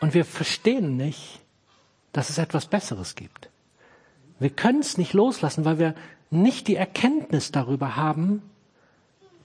Und 0.00 0.14
wir 0.14 0.24
verstehen 0.24 0.96
nicht, 0.96 1.40
dass 2.12 2.30
es 2.30 2.38
etwas 2.38 2.66
Besseres 2.66 3.14
gibt. 3.14 3.50
Wir 4.38 4.50
können 4.50 4.80
es 4.80 4.98
nicht 4.98 5.12
loslassen, 5.12 5.64
weil 5.64 5.78
wir 5.78 5.94
nicht 6.30 6.68
die 6.68 6.76
Erkenntnis 6.76 7.52
darüber 7.52 7.96
haben, 7.96 8.42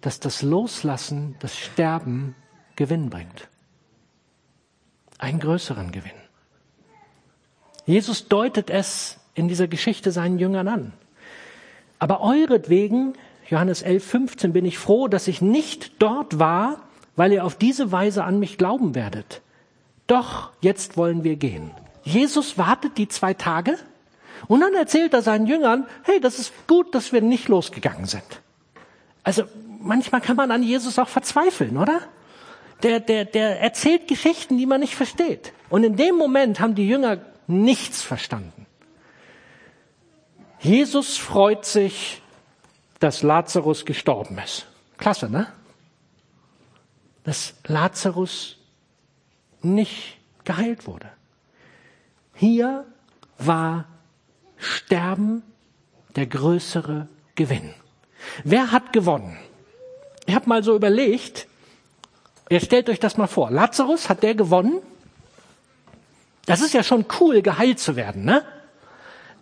dass 0.02 0.20
das 0.20 0.42
Loslassen, 0.42 1.36
das 1.40 1.58
Sterben 1.58 2.36
Gewinn 2.76 3.10
bringt. 3.10 3.48
Einen 5.18 5.40
größeren 5.40 5.92
Gewinn. 5.92 6.12
Jesus 7.90 8.28
deutet 8.28 8.70
es 8.70 9.18
in 9.34 9.48
dieser 9.48 9.68
Geschichte 9.68 10.12
seinen 10.12 10.38
Jüngern 10.38 10.68
an. 10.68 10.94
Aber 11.98 12.22
euretwegen, 12.22 13.14
Johannes 13.50 13.82
11, 13.82 14.06
15, 14.06 14.54
bin 14.54 14.64
ich 14.64 14.78
froh, 14.78 15.08
dass 15.08 15.28
ich 15.28 15.42
nicht 15.42 15.94
dort 15.98 16.38
war, 16.38 16.84
weil 17.16 17.34
ihr 17.34 17.44
auf 17.44 17.56
diese 17.56 17.92
Weise 17.92 18.24
an 18.26 18.38
mich 18.38 18.60
glauben 18.60 18.94
werdet. 18.94 19.42
Doch, 20.06 20.52
jetzt 20.62 20.98
wollen 20.98 21.24
wir 21.24 21.36
gehen. 21.36 21.72
Jesus 22.04 22.60
wartet 22.60 23.00
die 23.00 23.08
zwei 23.08 23.34
Tage 23.34 23.76
und 24.48 24.62
dann 24.62 24.76
erzählt 24.76 25.16
er 25.16 25.24
seinen 25.24 25.48
Jüngern, 25.48 25.88
hey, 26.04 26.20
das 26.20 26.38
ist 26.38 26.54
gut, 26.68 26.94
dass 26.94 27.12
wir 27.12 27.22
nicht 27.22 27.48
losgegangen 27.48 28.06
sind. 28.06 28.24
Also 29.24 29.46
manchmal 29.80 30.22
kann 30.22 30.36
man 30.36 30.52
an 30.52 30.62
Jesus 30.62 31.00
auch 31.00 31.10
verzweifeln, 31.10 31.76
oder? 31.76 32.02
Der, 32.84 33.00
der, 33.00 33.26
der 33.26 33.60
erzählt 33.60 34.08
Geschichten, 34.08 34.60
die 34.60 34.68
man 34.68 34.80
nicht 34.80 34.94
versteht. 34.94 35.54
Und 35.72 35.84
in 35.84 35.96
dem 35.96 36.16
Moment 36.16 36.60
haben 36.60 36.76
die 36.76 36.88
Jünger 36.88 37.18
nichts 37.50 38.02
verstanden. 38.02 38.66
Jesus 40.60 41.18
freut 41.18 41.66
sich, 41.66 42.22
dass 43.00 43.24
Lazarus 43.24 43.86
gestorben 43.86 44.38
ist. 44.38 44.68
Klasse, 44.98 45.30
ne? 45.30 45.48
Dass 47.24 47.54
Lazarus 47.66 48.58
nicht 49.62 50.18
geheilt 50.44 50.86
wurde. 50.86 51.10
Hier 52.36 52.86
war 53.38 53.86
Sterben 54.58 55.44
der 56.16 56.28
größere 56.28 57.08
Gewinn. 57.36 57.74
Wer 58.44 58.72
hat 58.72 58.92
gewonnen? 58.92 59.38
Ich 60.26 60.36
habe 60.36 60.50
mal 60.50 60.64
so 60.64 60.76
überlegt, 60.76 61.48
ihr 62.50 62.60
stellt 62.60 62.90
euch 62.90 63.00
das 63.00 63.18
mal 63.18 63.28
vor, 63.28 63.50
Lazarus, 63.50 64.10
hat 64.10 64.24
der 64.24 64.36
gewonnen? 64.36 64.82
Das 66.50 66.62
ist 66.62 66.74
ja 66.74 66.82
schon 66.82 67.06
cool, 67.20 67.44
geheilt 67.44 67.80
zu 67.80 67.96
werden, 67.96 68.26
ne? 68.26 68.44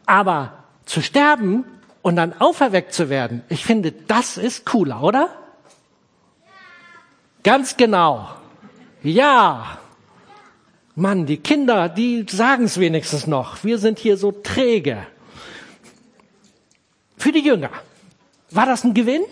Aber 0.06 0.66
zu 0.84 1.02
sterben 1.02 1.64
und 2.02 2.18
dann 2.18 2.34
auferweckt 2.38 2.92
zu 2.92 3.08
werden, 3.08 3.44
ich 3.48 3.64
finde, 3.64 3.94
das 3.94 4.36
ist 4.36 4.66
cooler, 4.66 5.02
oder? 5.02 5.30
Ganz 7.44 7.78
genau. 7.78 8.28
Ja. 9.04 9.78
Mann, 10.96 11.26
die 11.26 11.38
Kinder, 11.38 11.88
die 11.88 12.26
sagen 12.30 12.66
es 12.66 12.78
wenigstens 12.78 13.26
noch. 13.26 13.64
Wir 13.64 13.78
sind 13.78 14.00
hier 14.00 14.18
so 14.18 14.34
träge. 14.34 15.08
Für 17.16 17.32
die 17.32 17.40
Jünger. 17.40 17.70
War 18.52 18.66
das 18.66 18.84
ein 18.84 18.94
Gewinn? 18.94 19.24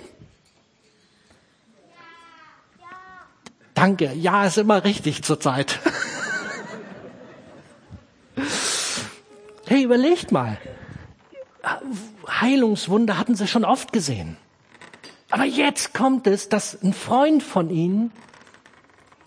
Danke. 3.74 4.13
Ja, 4.13 4.46
ist 4.46 4.58
immer 4.58 4.86
richtig 4.86 5.24
zurzeit. 5.24 5.82
hey, 9.67 9.84
überlegt 9.84 10.31
mal. 10.31 10.57
Heilungswunder 12.27 13.17
hatten 13.17 13.36
sie 13.36 13.48
schon 13.48 13.65
oft 13.65 13.91
gesehen. 13.91 14.38
Aber 15.31 15.45
jetzt 15.45 15.93
kommt 15.93 16.27
es, 16.27 16.50
dass 16.50 16.81
ein 16.81 16.93
Freund 16.93 17.41
von 17.41 17.69
ihnen 17.69 18.12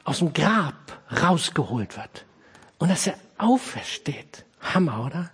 aus 0.04 0.20
dem 0.20 0.32
Grab 0.32 0.74
rausgeholt 1.22 1.96
wird 1.96 2.24
und 2.78 2.90
dass 2.90 3.06
er 3.06 3.14
aufersteht. 3.36 4.44
Hammer, 4.60 5.04
oder? 5.06 5.30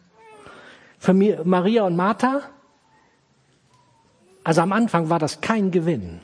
Für 0.98 1.12
Maria 1.12 1.84
und 1.84 1.96
Martha, 1.96 2.42
also 4.42 4.62
am 4.62 4.72
Anfang 4.72 5.10
war 5.10 5.18
das 5.18 5.40
kein 5.40 5.70
Gewinn, 5.70 6.20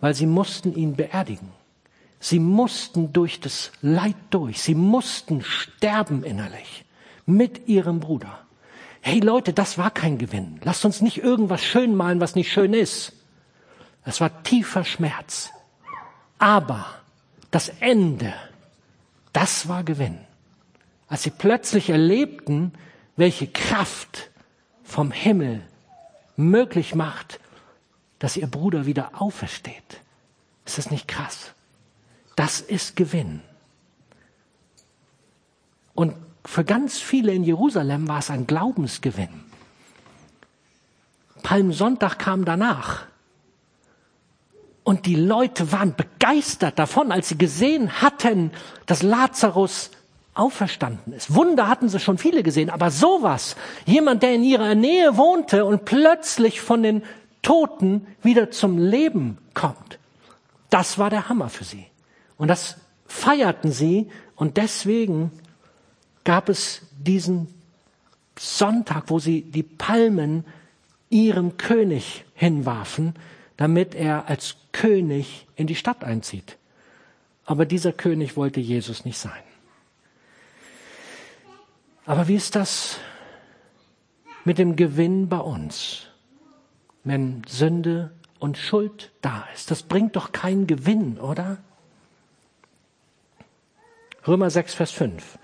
weil 0.00 0.14
sie 0.14 0.26
mussten 0.26 0.74
ihn 0.74 0.96
beerdigen. 0.96 1.52
Sie 2.18 2.38
mussten 2.38 3.12
durch 3.12 3.40
das 3.40 3.72
Leid 3.80 4.16
durch. 4.30 4.60
Sie 4.60 4.74
mussten 4.74 5.42
sterben 5.42 6.22
innerlich 6.22 6.84
mit 7.26 7.68
ihrem 7.68 8.00
Bruder. 8.00 8.40
Hey 9.00 9.20
Leute, 9.20 9.52
das 9.52 9.78
war 9.78 9.90
kein 9.90 10.18
Gewinn. 10.18 10.60
Lasst 10.62 10.84
uns 10.84 11.00
nicht 11.00 11.18
irgendwas 11.18 11.62
schön 11.62 11.94
malen, 11.94 12.20
was 12.20 12.34
nicht 12.34 12.52
schön 12.52 12.74
ist. 12.74 13.12
Es 14.04 14.20
war 14.20 14.42
tiefer 14.42 14.84
Schmerz. 14.84 15.50
Aber 16.38 16.86
das 17.50 17.68
Ende, 17.80 18.32
das 19.32 19.68
war 19.68 19.84
Gewinn. 19.84 20.18
Als 21.08 21.22
sie 21.22 21.30
plötzlich 21.30 21.90
erlebten, 21.90 22.72
welche 23.16 23.46
Kraft 23.46 24.30
vom 24.84 25.10
Himmel 25.10 25.62
möglich 26.36 26.94
macht, 26.94 27.40
dass 28.18 28.36
ihr 28.36 28.46
Bruder 28.46 28.86
wieder 28.86 29.20
aufersteht. 29.20 30.00
Ist 30.64 30.78
das 30.78 30.90
nicht 30.90 31.08
krass? 31.08 31.52
Das 32.36 32.60
ist 32.60 32.96
Gewinn. 32.96 33.42
Und 35.94 36.14
für 36.44 36.64
ganz 36.64 36.98
viele 36.98 37.32
in 37.32 37.44
Jerusalem 37.44 38.08
war 38.08 38.18
es 38.18 38.30
ein 38.30 38.46
Glaubensgewinn. 38.46 39.44
Palmsonntag 41.42 42.18
kam 42.18 42.44
danach. 42.44 43.06
Und 44.82 45.06
die 45.06 45.16
Leute 45.16 45.72
waren 45.72 45.94
begeistert 45.94 46.78
davon, 46.78 47.12
als 47.12 47.28
sie 47.28 47.38
gesehen 47.38 48.02
hatten, 48.02 48.50
dass 48.86 49.02
Lazarus 49.02 49.90
auferstanden 50.34 51.12
ist. 51.12 51.34
Wunder 51.34 51.68
hatten 51.68 51.88
sie 51.88 52.00
schon 52.00 52.18
viele 52.18 52.42
gesehen, 52.42 52.70
aber 52.70 52.90
sowas, 52.90 53.56
jemand, 53.84 54.22
der 54.22 54.34
in 54.34 54.42
ihrer 54.42 54.74
Nähe 54.74 55.16
wohnte 55.16 55.64
und 55.64 55.84
plötzlich 55.84 56.60
von 56.60 56.82
den 56.82 57.02
Toten 57.42 58.06
wieder 58.22 58.50
zum 58.50 58.78
Leben 58.78 59.38
kommt, 59.54 59.98
das 60.70 60.98
war 60.98 61.10
der 61.10 61.28
Hammer 61.28 61.50
für 61.50 61.64
sie. 61.64 61.86
Und 62.38 62.48
das 62.48 62.76
feierten 63.06 63.72
sie 63.72 64.08
und 64.36 64.56
deswegen 64.56 65.30
gab 66.30 66.48
es 66.48 66.82
diesen 66.96 67.48
Sonntag, 68.38 69.10
wo 69.10 69.18
sie 69.18 69.42
die 69.42 69.64
Palmen 69.64 70.44
ihrem 71.08 71.56
König 71.56 72.24
hinwarfen, 72.34 73.14
damit 73.56 73.96
er 73.96 74.28
als 74.28 74.54
König 74.70 75.48
in 75.56 75.66
die 75.66 75.74
Stadt 75.74 76.04
einzieht. 76.04 76.56
Aber 77.46 77.66
dieser 77.66 77.92
König 77.92 78.36
wollte 78.36 78.60
Jesus 78.60 79.04
nicht 79.04 79.18
sein. 79.18 79.42
Aber 82.06 82.28
wie 82.28 82.36
ist 82.36 82.54
das 82.54 82.98
mit 84.44 84.58
dem 84.58 84.76
Gewinn 84.76 85.28
bei 85.28 85.38
uns, 85.38 86.06
wenn 87.02 87.42
Sünde 87.48 88.12
und 88.38 88.56
Schuld 88.56 89.10
da 89.20 89.48
ist? 89.52 89.72
Das 89.72 89.82
bringt 89.82 90.14
doch 90.14 90.30
keinen 90.30 90.68
Gewinn, 90.68 91.18
oder? 91.18 91.58
Römer 94.28 94.50
6, 94.50 94.74
Vers 94.74 94.92
5. 94.92 95.39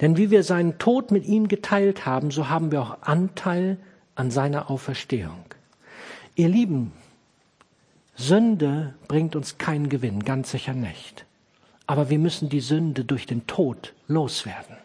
Denn 0.00 0.16
wie 0.16 0.30
wir 0.30 0.42
seinen 0.42 0.78
Tod 0.78 1.10
mit 1.10 1.26
ihm 1.26 1.48
geteilt 1.48 2.06
haben, 2.06 2.30
so 2.30 2.48
haben 2.48 2.70
wir 2.70 2.82
auch 2.82 3.02
Anteil 3.02 3.78
an 4.14 4.30
seiner 4.30 4.70
Auferstehung. 4.70 5.44
Ihr 6.34 6.48
Lieben, 6.48 6.92
Sünde 8.14 8.94
bringt 9.06 9.36
uns 9.36 9.58
keinen 9.58 9.88
Gewinn, 9.88 10.24
ganz 10.24 10.50
sicher 10.50 10.74
nicht. 10.74 11.24
Aber 11.86 12.10
wir 12.10 12.18
müssen 12.18 12.48
die 12.48 12.60
Sünde 12.60 13.04
durch 13.04 13.26
den 13.26 13.46
Tod 13.46 13.94
loswerden. 14.08 14.76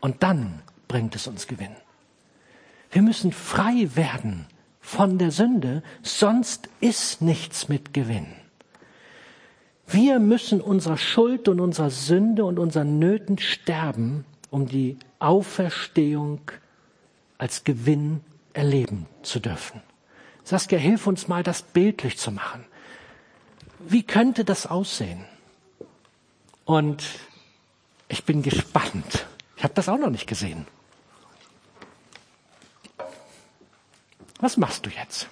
Und 0.00 0.22
dann 0.22 0.60
bringt 0.88 1.14
es 1.14 1.26
uns 1.26 1.46
Gewinn. 1.46 1.74
Wir 2.90 3.02
müssen 3.02 3.32
frei 3.32 3.88
werden 3.94 4.46
von 4.80 5.18
der 5.18 5.30
Sünde, 5.30 5.82
sonst 6.02 6.68
ist 6.80 7.22
nichts 7.22 7.68
mit 7.68 7.92
Gewinn. 7.92 8.26
Wir 9.88 10.18
müssen 10.18 10.60
unserer 10.60 10.96
Schuld 10.96 11.48
und 11.48 11.60
unserer 11.60 11.90
Sünde 11.90 12.44
und 12.44 12.58
unseren 12.58 12.98
Nöten 12.98 13.38
sterben, 13.38 14.24
um 14.50 14.66
die 14.66 14.98
Auferstehung 15.18 16.40
als 17.38 17.64
Gewinn 17.64 18.20
erleben 18.52 19.06
zu 19.22 19.40
dürfen. 19.40 19.82
Saskia, 20.44 20.78
hilf 20.78 21.06
uns 21.06 21.28
mal, 21.28 21.42
das 21.42 21.62
bildlich 21.62 22.18
zu 22.18 22.30
machen. 22.30 22.64
Wie 23.80 24.02
könnte 24.02 24.44
das 24.44 24.66
aussehen? 24.66 25.24
Und 26.64 27.04
ich 28.08 28.24
bin 28.24 28.42
gespannt. 28.42 29.26
Ich 29.56 29.64
habe 29.64 29.74
das 29.74 29.88
auch 29.88 29.98
noch 29.98 30.10
nicht 30.10 30.26
gesehen. 30.26 30.66
Was 34.40 34.56
machst 34.56 34.86
du 34.86 34.90
jetzt? 34.90 35.28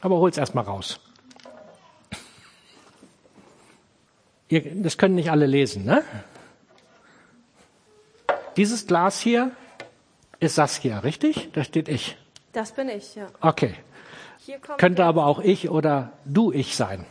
Aber 0.00 0.16
hol's 0.16 0.38
erst 0.38 0.54
mal 0.54 0.62
raus. 0.62 1.00
Ihr, 4.48 4.82
das 4.82 4.98
können 4.98 5.14
nicht 5.14 5.30
alle 5.30 5.46
lesen, 5.46 5.84
ne? 5.84 6.02
Dieses 8.56 8.86
Glas 8.86 9.20
hier 9.20 9.52
ist 10.40 10.56
Saskia, 10.56 10.98
richtig? 10.98 11.50
Da 11.52 11.64
steht 11.64 11.88
ich. 11.88 12.16
Das 12.52 12.72
bin 12.72 12.88
ich, 12.88 13.14
ja. 13.14 13.28
Okay. 13.40 13.74
Könnte 14.76 15.04
aber 15.04 15.26
auch 15.26 15.40
ich 15.40 15.70
oder 15.70 16.12
du 16.24 16.52
ich 16.52 16.76
sein. 16.76 17.06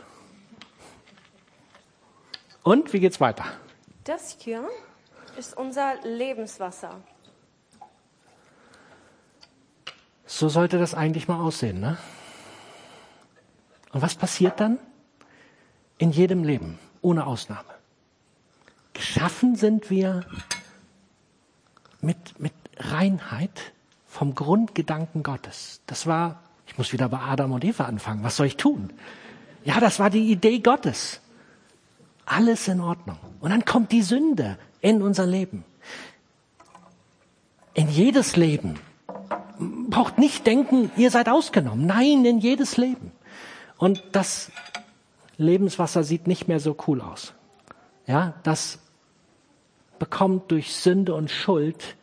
Und 2.64 2.94
wie 2.94 3.00
geht's 3.00 3.20
weiter? 3.20 3.46
Das 4.04 4.38
hier 4.40 4.68
ist 5.38 5.58
unser 5.58 5.96
Lebenswasser. 6.04 7.02
So 10.26 10.50
sollte 10.50 10.78
das 10.78 10.94
eigentlich 10.94 11.28
mal 11.28 11.40
aussehen, 11.40 11.80
ne? 11.80 11.98
Und 13.92 14.02
was 14.02 14.16
passiert 14.16 14.60
dann? 14.60 14.80
In 15.98 16.12
jedem 16.12 16.44
Leben, 16.44 16.80
ohne 17.02 17.26
Ausnahme. 17.26 17.70
Geschaffen 18.94 19.56
sind 19.56 19.90
wir 19.90 20.26
mit, 22.02 22.40
mit 22.40 22.54
Reinheit 22.78 23.74
vom 24.08 24.36
Grundgedanken 24.36 25.24
Gottes. 25.24 25.82
Das 25.88 26.08
war, 26.08 26.42
ich 26.68 26.78
muss 26.78 26.94
wieder 26.94 27.10
bei 27.10 27.20
Adam 27.20 27.54
und 27.54 27.64
Eva 27.64 27.86
anfangen. 27.86 28.24
Was 28.24 28.36
soll 28.38 28.48
ich 28.48 28.58
tun? 28.58 28.92
Ja, 29.64 29.80
das 29.80 30.00
war 30.00 30.10
die 30.10 30.32
Idee 30.32 30.60
Gottes. 30.60 31.22
Alles 32.26 32.68
in 32.68 32.82
Ordnung. 32.82 33.18
Und 33.40 33.52
dann 33.52 33.66
kommt 33.66 33.92
die 33.92 34.02
Sünde 34.02 34.58
in 34.82 35.02
unser 35.02 35.26
Leben. 35.26 35.64
In 37.74 37.90
jedes 37.90 38.36
Leben. 38.36 38.80
Braucht 39.90 40.18
nicht 40.18 40.46
denken, 40.48 40.92
ihr 40.98 41.12
seid 41.12 41.30
ausgenommen. 41.30 41.86
Nein, 41.86 42.26
in 42.26 42.40
jedes 42.40 42.78
Leben. 42.78 43.12
Und 43.78 44.04
das 44.12 44.52
Lebenswasser 45.38 46.04
sieht 46.04 46.28
nicht 46.28 46.48
mehr 46.48 46.60
so 46.60 46.76
cool 46.88 47.02
aus. 47.02 47.34
Ja, 48.08 48.34
das 48.44 48.80
bekommt 50.02 50.50
durch 50.50 50.74
Sünde 50.74 51.14
und 51.14 51.30
Schuld 51.30 51.96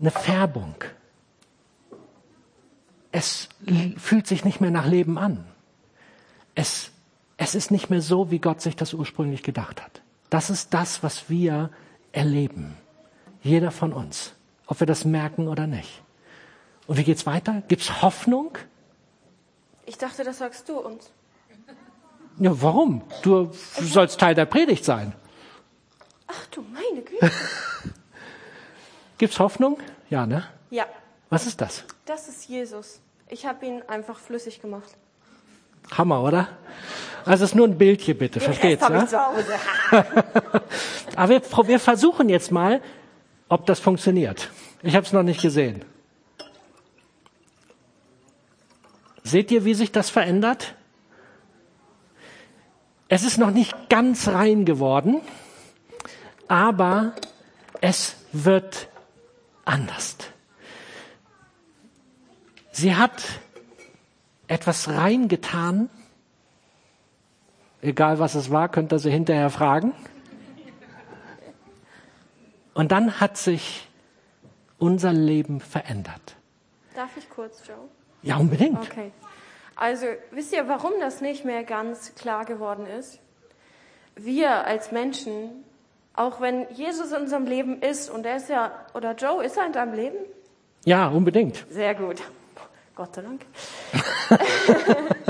eine 0.00 0.10
Färbung. 0.10 0.74
es 3.12 3.50
fühlt 3.98 4.26
sich 4.26 4.42
nicht 4.46 4.62
mehr 4.62 4.70
nach 4.70 4.86
Leben 4.86 5.18
an. 5.18 5.44
Es, 6.54 6.92
es 7.36 7.54
ist 7.54 7.70
nicht 7.70 7.90
mehr 7.90 8.00
so, 8.00 8.30
wie 8.30 8.38
Gott 8.38 8.62
sich 8.62 8.74
das 8.74 8.94
ursprünglich 8.94 9.42
gedacht 9.42 9.82
hat. 9.82 10.00
Das 10.30 10.48
ist 10.48 10.72
das, 10.72 11.02
was 11.02 11.28
wir 11.28 11.68
erleben. 12.12 12.74
Jeder 13.42 13.70
von 13.70 13.92
uns. 13.92 14.32
Ob 14.66 14.80
wir 14.80 14.86
das 14.86 15.04
merken 15.04 15.46
oder 15.46 15.66
nicht. 15.66 16.02
Und 16.86 16.96
wie 16.96 17.04
geht's 17.04 17.26
weiter? 17.26 17.62
Gibt's 17.68 18.00
Hoffnung? 18.00 18.56
Ich 19.84 19.98
dachte, 19.98 20.24
das 20.24 20.38
sagst 20.38 20.70
du 20.70 20.78
uns. 20.78 21.10
Ja, 22.38 22.62
warum? 22.62 23.02
Du 23.22 23.50
sollst 23.52 24.18
Teil 24.18 24.34
der 24.34 24.46
Predigt 24.46 24.86
sein. 24.86 25.12
Ach 26.36 26.46
du 26.46 26.62
meine 26.62 27.02
Güte. 27.02 27.30
Gibt's 29.18 29.38
Hoffnung? 29.38 29.78
Ja, 30.10 30.26
ne? 30.26 30.44
Ja, 30.70 30.86
Was 31.30 31.46
ist 31.46 31.60
das? 31.60 31.84
das 32.06 32.28
ist 32.28 32.48
Jesus. 32.48 33.00
Ich 33.28 33.46
habe 33.46 33.64
ihn 33.66 33.82
einfach 33.88 34.18
flüssig 34.18 34.60
gemacht. 34.60 34.88
Hammer, 35.96 36.22
oder? 36.22 36.48
Also 37.24 37.44
es 37.44 37.50
ist 37.50 37.54
nur 37.56 37.66
ein 37.66 37.78
bitte. 38.14 38.40
Versteht's? 38.40 38.82
Jetzt 38.82 38.82
habe 38.82 38.94
Ja? 38.96 39.02
ich 39.04 39.08
zu 39.10 39.18
Hause. 39.26 39.54
Aber 41.16 41.28
wir, 41.30 41.42
wir 41.68 41.80
versuchen 41.80 42.28
jetzt 42.28 42.50
mal, 42.52 42.82
ob 43.48 43.66
das 43.66 43.80
funktioniert. 43.80 44.50
Ich 44.82 44.94
habe 44.96 45.06
es 45.06 45.12
noch 45.12 45.22
nicht 45.22 45.40
gesehen. 45.40 45.84
Seht 49.22 49.50
ihr, 49.50 49.64
wie 49.64 49.74
sich 49.74 49.90
das 49.92 50.10
verändert? 50.10 50.74
Es 53.08 53.24
ist 53.24 53.38
noch 53.38 53.50
nicht 53.50 53.88
ganz 53.88 54.28
rein 54.28 54.64
geworden, 54.64 55.20
aber 56.48 57.12
es 57.80 58.16
wird 58.32 58.88
anders. 59.64 60.16
Sie 62.72 62.96
hat 62.96 63.22
etwas 64.48 64.88
reingetan. 64.88 65.88
Egal 67.82 68.18
was 68.18 68.34
es 68.34 68.50
war, 68.50 68.68
könnt 68.68 68.92
ihr 68.92 68.98
sie 68.98 69.10
hinterher 69.10 69.50
fragen. 69.50 69.92
Und 72.74 72.90
dann 72.90 73.20
hat 73.20 73.36
sich 73.36 73.88
unser 74.78 75.12
Leben 75.12 75.60
verändert. 75.60 76.36
Darf 76.94 77.16
ich 77.16 77.28
kurz, 77.30 77.62
Joe? 77.66 77.76
Ja, 78.22 78.36
unbedingt. 78.36 78.78
Okay. 78.78 79.12
Also, 79.76 80.06
wisst 80.30 80.52
ihr, 80.52 80.68
warum 80.68 80.92
das 81.00 81.20
nicht 81.20 81.44
mehr 81.44 81.64
ganz 81.64 82.14
klar 82.14 82.44
geworden 82.44 82.86
ist? 82.86 83.20
Wir 84.16 84.66
als 84.66 84.92
Menschen, 84.92 85.64
auch 86.14 86.40
wenn 86.40 86.68
Jesus 86.70 87.12
in 87.12 87.22
unserem 87.22 87.46
Leben 87.46 87.82
ist, 87.82 88.08
und 88.08 88.24
er 88.24 88.36
ist 88.36 88.48
ja, 88.48 88.72
oder 88.94 89.14
Joe, 89.14 89.44
ist 89.44 89.56
er 89.56 89.66
in 89.66 89.72
deinem 89.72 89.94
Leben? 89.94 90.16
Ja, 90.84 91.08
unbedingt. 91.08 91.64
Sehr 91.70 91.94
gut. 91.94 92.22
Gott 92.94 93.14
sei 93.14 93.22
Dank. 93.22 93.44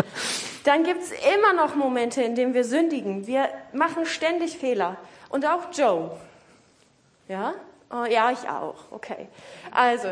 Dann 0.64 0.83
gibt 0.85 1.03
es 1.03 1.12
immer 1.12 1.53
noch 1.55 1.75
Momente, 1.75 2.23
in 2.23 2.35
denen 2.35 2.55
wir 2.55 2.64
sündigen. 2.64 3.27
Wir 3.27 3.49
machen 3.73 4.05
ständig 4.05 4.59
Fehler. 4.59 4.97
Und 5.31 5.47
auch 5.47 5.73
Joe. 5.73 6.11
Ja? 7.29 7.55
Oh, 7.90 8.05
ja, 8.05 8.31
ich 8.31 8.49
auch. 8.49 8.77
Okay. 8.90 9.29
Also, 9.70 10.09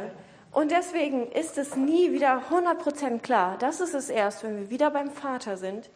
und 0.52 0.70
deswegen 0.70 1.30
ist 1.32 1.58
es 1.58 1.76
nie 1.76 2.12
wieder 2.12 2.42
100% 2.50 3.20
klar. 3.20 3.56
Das 3.58 3.80
ist 3.80 3.94
es 3.94 4.08
erst, 4.08 4.44
wenn 4.44 4.56
wir 4.56 4.70
wieder 4.70 4.90
beim 4.90 5.10
Vater 5.10 5.56
sind. 5.56 5.90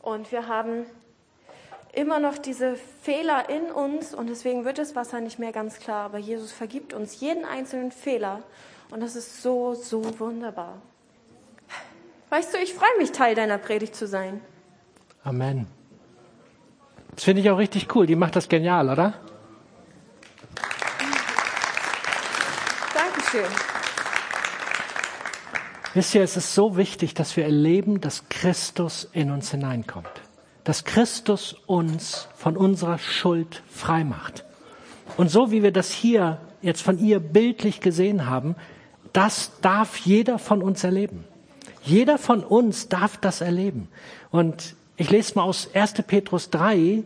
Und 0.00 0.32
wir 0.32 0.48
haben 0.48 0.86
immer 1.92 2.18
noch 2.18 2.38
diese 2.38 2.76
Fehler 3.02 3.48
in 3.48 3.70
uns 3.70 4.14
und 4.14 4.28
deswegen 4.28 4.64
wird 4.64 4.78
das 4.78 4.94
Wasser 4.94 5.20
nicht 5.20 5.38
mehr 5.38 5.52
ganz 5.52 5.78
klar. 5.78 6.04
Aber 6.04 6.18
Jesus 6.18 6.52
vergibt 6.52 6.92
uns 6.92 7.20
jeden 7.20 7.44
einzelnen 7.44 7.92
Fehler 7.92 8.42
und 8.90 9.00
das 9.00 9.16
ist 9.16 9.42
so, 9.42 9.74
so 9.74 10.18
wunderbar. 10.18 10.80
Weißt 12.30 12.52
du, 12.52 12.58
ich 12.58 12.74
freue 12.74 12.96
mich, 12.98 13.12
Teil 13.12 13.34
deiner 13.34 13.58
Predigt 13.58 13.94
zu 13.94 14.06
sein. 14.06 14.40
Amen. 15.24 15.66
Das 17.14 17.24
finde 17.24 17.42
ich 17.42 17.50
auch 17.50 17.58
richtig 17.58 17.94
cool. 17.94 18.06
Die 18.06 18.16
macht 18.16 18.36
das 18.36 18.48
genial, 18.48 18.88
oder? 18.90 19.14
Dankeschön. 22.94 23.50
Wisst 25.94 26.14
ihr, 26.14 26.22
es 26.22 26.36
ist 26.36 26.54
so 26.54 26.76
wichtig, 26.76 27.14
dass 27.14 27.36
wir 27.36 27.44
erleben, 27.44 28.00
dass 28.00 28.28
Christus 28.28 29.08
in 29.12 29.30
uns 29.30 29.50
hineinkommt. 29.50 30.27
Dass 30.68 30.84
Christus 30.84 31.56
uns 31.64 32.28
von 32.36 32.54
unserer 32.54 32.98
Schuld 32.98 33.62
frei 33.70 34.04
macht. 34.04 34.44
Und 35.16 35.30
so 35.30 35.50
wie 35.50 35.62
wir 35.62 35.72
das 35.72 35.90
hier 35.90 36.42
jetzt 36.60 36.82
von 36.82 36.98
ihr 36.98 37.20
bildlich 37.20 37.80
gesehen 37.80 38.26
haben, 38.26 38.54
das 39.14 39.52
darf 39.62 39.96
jeder 39.96 40.38
von 40.38 40.62
uns 40.62 40.84
erleben. 40.84 41.24
Jeder 41.84 42.18
von 42.18 42.44
uns 42.44 42.90
darf 42.90 43.16
das 43.16 43.40
erleben. 43.40 43.88
Und 44.30 44.74
ich 44.98 45.08
lese 45.08 45.36
mal 45.36 45.44
aus 45.44 45.70
1. 45.72 46.02
Petrus 46.06 46.50
3, 46.50 47.02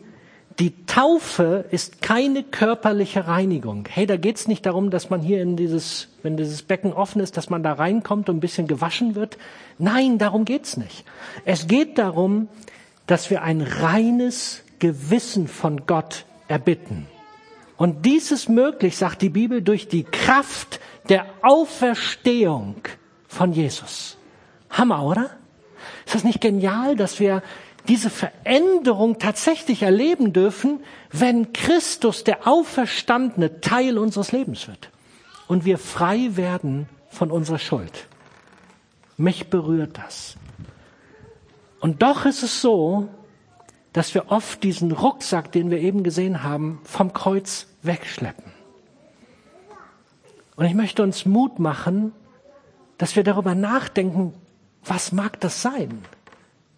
die 0.58 0.84
Taufe 0.86 1.64
ist 1.70 2.02
keine 2.02 2.42
körperliche 2.42 3.28
Reinigung. 3.28 3.86
Hey, 3.88 4.06
da 4.06 4.16
geht's 4.16 4.48
nicht 4.48 4.66
darum, 4.66 4.90
dass 4.90 5.08
man 5.08 5.20
hier 5.20 5.40
in 5.40 5.54
dieses, 5.56 6.08
wenn 6.24 6.36
dieses 6.36 6.64
Becken 6.64 6.92
offen 6.92 7.22
ist, 7.22 7.36
dass 7.36 7.48
man 7.48 7.62
da 7.62 7.74
reinkommt 7.74 8.28
und 8.28 8.38
ein 8.38 8.40
bisschen 8.40 8.66
gewaschen 8.66 9.14
wird. 9.14 9.38
Nein, 9.78 10.18
darum 10.18 10.44
geht's 10.44 10.76
nicht. 10.76 11.04
Es 11.44 11.68
geht 11.68 11.96
darum, 11.96 12.48
dass 13.06 13.30
wir 13.30 13.42
ein 13.42 13.60
reines 13.60 14.62
Gewissen 14.78 15.48
von 15.48 15.86
Gott 15.86 16.24
erbitten. 16.48 17.06
Und 17.76 18.06
dies 18.06 18.30
ist 18.30 18.48
möglich, 18.48 18.96
sagt 18.96 19.22
die 19.22 19.28
Bibel, 19.28 19.62
durch 19.62 19.88
die 19.88 20.04
Kraft 20.04 20.80
der 21.08 21.26
Auferstehung 21.42 22.76
von 23.26 23.52
Jesus. 23.52 24.16
Hammer, 24.70 25.04
oder? 25.04 25.30
Ist 26.06 26.14
das 26.14 26.24
nicht 26.24 26.40
genial, 26.40 26.96
dass 26.96 27.18
wir 27.18 27.42
diese 27.88 28.10
Veränderung 28.10 29.18
tatsächlich 29.18 29.82
erleben 29.82 30.32
dürfen, 30.32 30.80
wenn 31.10 31.52
Christus, 31.52 32.24
der 32.24 32.46
Auferstandene, 32.46 33.60
Teil 33.60 33.98
unseres 33.98 34.32
Lebens 34.32 34.68
wird 34.68 34.90
und 35.48 35.64
wir 35.64 35.78
frei 35.78 36.36
werden 36.36 36.88
von 37.10 37.30
unserer 37.30 37.58
Schuld? 37.58 38.06
Mich 39.16 39.48
berührt 39.50 39.98
das. 39.98 40.36
Und 41.82 42.00
doch 42.00 42.26
ist 42.26 42.44
es 42.44 42.62
so, 42.62 43.08
dass 43.92 44.14
wir 44.14 44.30
oft 44.30 44.62
diesen 44.62 44.92
Rucksack, 44.92 45.50
den 45.50 45.68
wir 45.68 45.78
eben 45.78 46.04
gesehen 46.04 46.44
haben, 46.44 46.80
vom 46.84 47.12
Kreuz 47.12 47.66
wegschleppen. 47.82 48.52
Und 50.54 50.64
ich 50.64 50.74
möchte 50.74 51.02
uns 51.02 51.26
Mut 51.26 51.58
machen, 51.58 52.12
dass 52.98 53.16
wir 53.16 53.24
darüber 53.24 53.56
nachdenken, 53.56 54.32
was 54.84 55.10
mag 55.10 55.40
das 55.40 55.60
sein? 55.60 56.04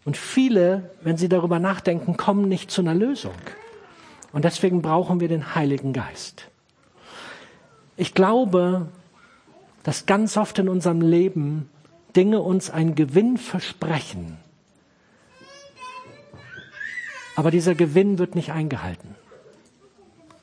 Und 0.06 0.16
viele, 0.16 0.90
wenn 1.02 1.18
sie 1.18 1.28
darüber 1.28 1.58
nachdenken, 1.58 2.16
kommen 2.16 2.48
nicht 2.48 2.70
zu 2.70 2.80
einer 2.80 2.94
Lösung. 2.94 3.34
Und 4.32 4.46
deswegen 4.46 4.80
brauchen 4.80 5.20
wir 5.20 5.28
den 5.28 5.54
Heiligen 5.54 5.92
Geist. 5.92 6.48
Ich 7.98 8.14
glaube, 8.14 8.88
dass 9.82 10.06
ganz 10.06 10.38
oft 10.38 10.58
in 10.58 10.70
unserem 10.70 11.02
Leben 11.02 11.68
Dinge 12.16 12.40
uns 12.40 12.70
einen 12.70 12.94
Gewinn 12.94 13.36
versprechen. 13.36 14.38
Aber 17.36 17.50
dieser 17.50 17.74
Gewinn 17.74 18.18
wird 18.18 18.34
nicht 18.34 18.52
eingehalten. 18.52 19.14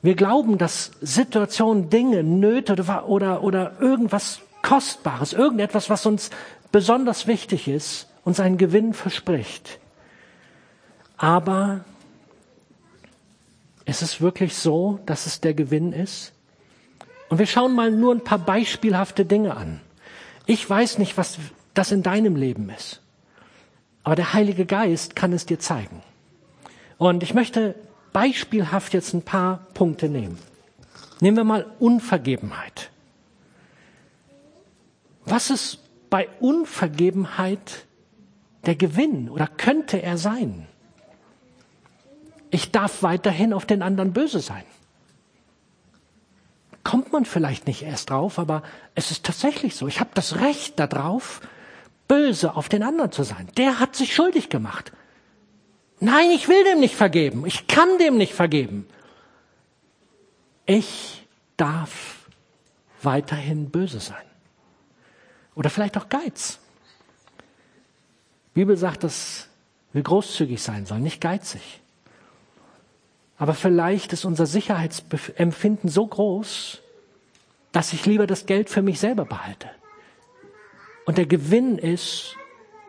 Wir 0.02 0.16
glauben, 0.16 0.58
dass 0.58 0.90
Situationen, 1.00 1.88
Dinge, 1.88 2.24
Nöte 2.24 2.72
oder, 3.06 3.42
oder, 3.42 3.80
irgendwas 3.80 4.40
Kostbares, 4.62 5.32
irgendetwas, 5.32 5.90
was 5.90 6.06
uns 6.06 6.30
besonders 6.72 7.26
wichtig 7.26 7.68
ist, 7.68 8.08
uns 8.24 8.40
einen 8.40 8.58
Gewinn 8.58 8.94
verspricht. 8.94 9.78
Aber 11.16 11.84
ist 13.84 14.02
es 14.02 14.20
wirklich 14.20 14.56
so, 14.56 14.98
dass 15.06 15.26
es 15.26 15.40
der 15.40 15.54
Gewinn 15.54 15.92
ist? 15.92 16.32
Und 17.28 17.38
wir 17.38 17.46
schauen 17.46 17.74
mal 17.74 17.90
nur 17.90 18.14
ein 18.14 18.24
paar 18.24 18.38
beispielhafte 18.38 19.24
Dinge 19.24 19.56
an. 19.56 19.80
Ich 20.46 20.68
weiß 20.68 20.98
nicht, 20.98 21.16
was 21.16 21.38
das 21.74 21.92
in 21.92 22.02
deinem 22.02 22.36
Leben 22.36 22.68
ist. 22.70 23.00
Aber 24.02 24.16
der 24.16 24.32
Heilige 24.32 24.66
Geist 24.66 25.14
kann 25.14 25.32
es 25.32 25.46
dir 25.46 25.60
zeigen. 25.60 26.02
Und 27.02 27.24
ich 27.24 27.34
möchte 27.34 27.74
beispielhaft 28.12 28.94
jetzt 28.94 29.12
ein 29.12 29.22
paar 29.22 29.66
Punkte 29.74 30.08
nehmen. 30.08 30.38
Nehmen 31.18 31.36
wir 31.36 31.42
mal 31.42 31.66
Unvergebenheit. 31.80 32.90
Was 35.24 35.50
ist 35.50 35.80
bei 36.10 36.28
Unvergebenheit 36.38 37.86
der 38.66 38.76
Gewinn 38.76 39.28
oder 39.28 39.48
könnte 39.48 40.00
er 40.00 40.16
sein? 40.16 40.68
Ich 42.52 42.70
darf 42.70 43.02
weiterhin 43.02 43.52
auf 43.52 43.66
den 43.66 43.82
anderen 43.82 44.12
böse 44.12 44.38
sein. 44.38 44.62
Kommt 46.84 47.12
man 47.12 47.24
vielleicht 47.24 47.66
nicht 47.66 47.82
erst 47.82 48.10
drauf, 48.10 48.38
aber 48.38 48.62
es 48.94 49.10
ist 49.10 49.26
tatsächlich 49.26 49.74
so. 49.74 49.88
Ich 49.88 49.98
habe 49.98 50.10
das 50.14 50.38
Recht 50.38 50.78
darauf, 50.78 51.40
böse 52.06 52.54
auf 52.54 52.68
den 52.68 52.84
anderen 52.84 53.10
zu 53.10 53.24
sein. 53.24 53.48
Der 53.56 53.80
hat 53.80 53.96
sich 53.96 54.14
schuldig 54.14 54.50
gemacht. 54.50 54.92
Nein, 56.02 56.32
ich 56.32 56.48
will 56.48 56.64
dem 56.64 56.80
nicht 56.80 56.96
vergeben. 56.96 57.46
Ich 57.46 57.68
kann 57.68 57.96
dem 57.98 58.16
nicht 58.16 58.34
vergeben. 58.34 58.88
Ich 60.66 61.24
darf 61.56 62.26
weiterhin 63.02 63.70
böse 63.70 64.00
sein. 64.00 64.24
Oder 65.54 65.70
vielleicht 65.70 65.96
auch 65.96 66.08
Geiz. 66.08 66.58
Die 68.48 68.60
Bibel 68.60 68.76
sagt, 68.76 69.04
dass 69.04 69.48
wir 69.92 70.02
großzügig 70.02 70.60
sein 70.60 70.86
sollen, 70.86 71.04
nicht 71.04 71.20
geizig. 71.20 71.80
Aber 73.38 73.54
vielleicht 73.54 74.12
ist 74.12 74.24
unser 74.24 74.46
Sicherheitsempfinden 74.46 75.88
so 75.88 76.04
groß, 76.04 76.82
dass 77.70 77.92
ich 77.92 78.06
lieber 78.06 78.26
das 78.26 78.46
Geld 78.46 78.70
für 78.70 78.82
mich 78.82 78.98
selber 78.98 79.24
behalte. 79.24 79.70
Und 81.04 81.16
der 81.16 81.26
Gewinn 81.26 81.78
ist, 81.78 82.36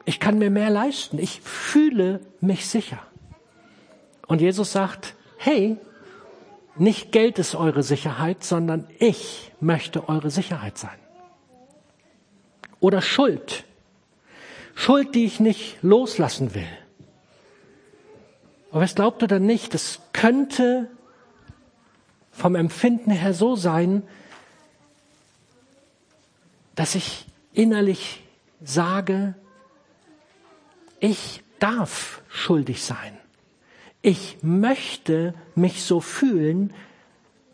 ich 0.06 0.20
kann 0.20 0.38
mir 0.38 0.50
mehr 0.50 0.70
leisten. 0.70 1.20
Ich 1.20 1.42
fühle 1.42 2.20
mich 2.42 2.68
sicher. 2.68 3.00
Und 4.28 4.42
Jesus 4.42 4.72
sagt, 4.72 5.16
hey, 5.38 5.78
nicht 6.76 7.12
Geld 7.12 7.40
ist 7.40 7.56
eure 7.56 7.84
Sicherheit, 7.84 8.44
sondern 8.44 8.88
ich 9.00 9.52
möchte 9.60 10.10
eure 10.10 10.32
Sicherheit 10.32 10.78
sein. 10.78 10.98
Oder 12.80 13.02
Schuld. 13.02 13.64
Schuld, 14.76 15.16
die 15.16 15.26
ich 15.26 15.40
nicht 15.40 15.78
loslassen 15.82 16.56
will. 16.56 16.68
Aber 18.72 18.84
es 18.84 18.96
glaubt 18.96 19.22
oder 19.22 19.40
nicht, 19.40 19.76
es 19.76 20.00
könnte 20.14 20.90
vom 22.32 22.56
Empfinden 22.56 23.12
her 23.12 23.34
so 23.34 23.56
sein, 23.56 24.02
dass 26.74 26.96
ich 26.96 27.26
innerlich 27.54 28.24
sage, 28.64 29.36
ich 31.04 31.44
darf 31.60 32.22
schuldig 32.30 32.82
sein. 32.82 33.18
Ich 34.02 34.38
möchte 34.42 35.34
mich 35.54 35.84
so 35.84 36.00
fühlen, 36.00 36.74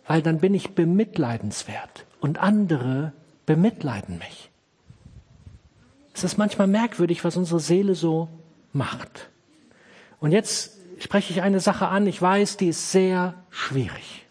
weil 0.05 0.21
dann 0.21 0.39
bin 0.39 0.53
ich 0.53 0.75
bemitleidenswert 0.75 2.05
und 2.19 2.37
andere 2.37 3.11
bemitleiden 3.47 4.19
mich. 4.19 4.51
Es 6.13 6.23
ist 6.23 6.37
manchmal 6.37 6.67
merkwürdig, 6.67 7.23
was 7.23 7.37
unsere 7.37 7.59
Seele 7.59 7.95
so 7.95 8.29
macht. 8.71 9.29
Und 10.19 10.31
jetzt 10.31 10.77
spreche 10.99 11.33
ich 11.33 11.41
eine 11.41 11.59
Sache 11.59 11.87
an, 11.87 12.05
ich 12.05 12.21
weiß, 12.21 12.57
die 12.57 12.67
ist 12.67 12.91
sehr 12.91 13.33
schwierig. 13.49 14.27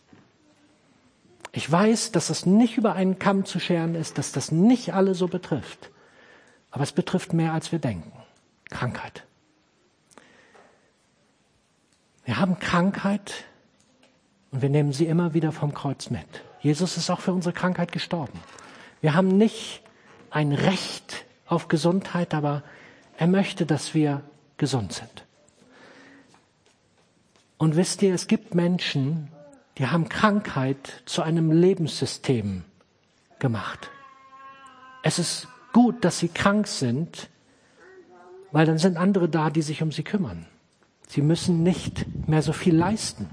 Ich 1.51 1.69
weiß, 1.69 2.13
dass 2.13 2.29
das 2.29 2.47
nicht 2.47 2.77
über 2.77 2.93
einen 2.93 3.19
Kamm 3.19 3.45
zu 3.47 3.59
scheren 3.59 3.97
ist, 3.97 4.17
dass 4.17 4.31
das 4.31 4.53
nicht 4.53 4.95
alle 4.95 5.15
so 5.15 5.27
betrifft. 5.27 5.91
Aber 6.71 6.85
es 6.85 6.93
betrifft 6.93 7.33
mehr, 7.33 7.53
als 7.53 7.73
wir 7.73 7.81
denken. 7.81 8.13
Krankheit. 8.71 9.25
Wir 12.25 12.39
haben 12.39 12.59
Krankheit 12.59 13.45
und 14.51 14.63
wir 14.63 14.69
nehmen 14.69 14.93
sie 14.93 15.07
immer 15.07 15.35
wieder 15.35 15.53
vom 15.53 15.73
Kreuz 15.73 16.11
mit. 16.11 16.27
Jesus 16.61 16.97
ist 16.97 17.11
auch 17.11 17.21
für 17.21 17.33
unsere 17.33 17.55
Krankheit 17.55 17.93
gestorben. 17.93 18.39
Wir 19.01 19.15
haben 19.15 19.39
nicht 19.39 19.83
ein 20.31 20.53
Recht 20.53 21.25
auf 21.47 21.69
Gesundheit, 21.69 22.35
aber 22.35 22.63
er 23.17 23.27
möchte, 23.27 23.65
dass 23.65 23.95
wir 23.95 24.23
gesund 24.59 24.93
sind. 24.93 25.25
Und 27.57 27.77
wisst 27.77 28.03
ihr, 28.03 28.15
es 28.15 28.27
gibt 28.27 28.55
Menschen, 28.55 29.29
die 29.79 29.87
haben 29.87 30.09
Krankheit 30.09 31.03
zu 31.07 31.23
einem 31.23 31.51
Lebenssystem 31.51 32.65
gemacht. 33.39 33.91
Es 35.03 35.19
ist 35.19 35.49
gut, 35.73 36.05
dass 36.05 36.19
sie 36.19 36.29
krank 36.29 36.67
sind, 36.67 37.29
weil 38.53 38.67
dann 38.67 38.79
sind 38.79 38.97
andere 38.97 39.29
da, 39.29 39.51
die 39.51 39.63
sich 39.63 39.83
um 39.83 39.93
sie 39.93 40.03
kümmern. 40.03 40.47
Sie 41.09 41.23
müssen 41.23 41.63
nicht 41.63 42.07
mehr 42.29 42.43
so 42.43 42.53
viel 42.53 42.77
leisten. 42.77 43.29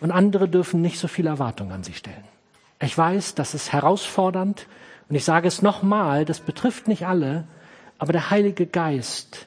Und 0.00 0.10
andere 0.10 0.48
dürfen 0.48 0.80
nicht 0.80 0.98
so 0.98 1.08
viel 1.08 1.26
Erwartung 1.26 1.72
an 1.72 1.84
sie 1.84 1.94
stellen. 1.94 2.24
Ich 2.80 2.96
weiß, 2.96 3.34
das 3.34 3.54
ist 3.54 3.72
herausfordernd 3.72 4.66
und 5.08 5.14
ich 5.14 5.24
sage 5.24 5.48
es 5.48 5.62
nochmal, 5.62 6.24
das 6.24 6.40
betrifft 6.40 6.88
nicht 6.88 7.06
alle, 7.06 7.46
aber 7.98 8.12
der 8.12 8.30
Heilige 8.30 8.66
Geist 8.66 9.46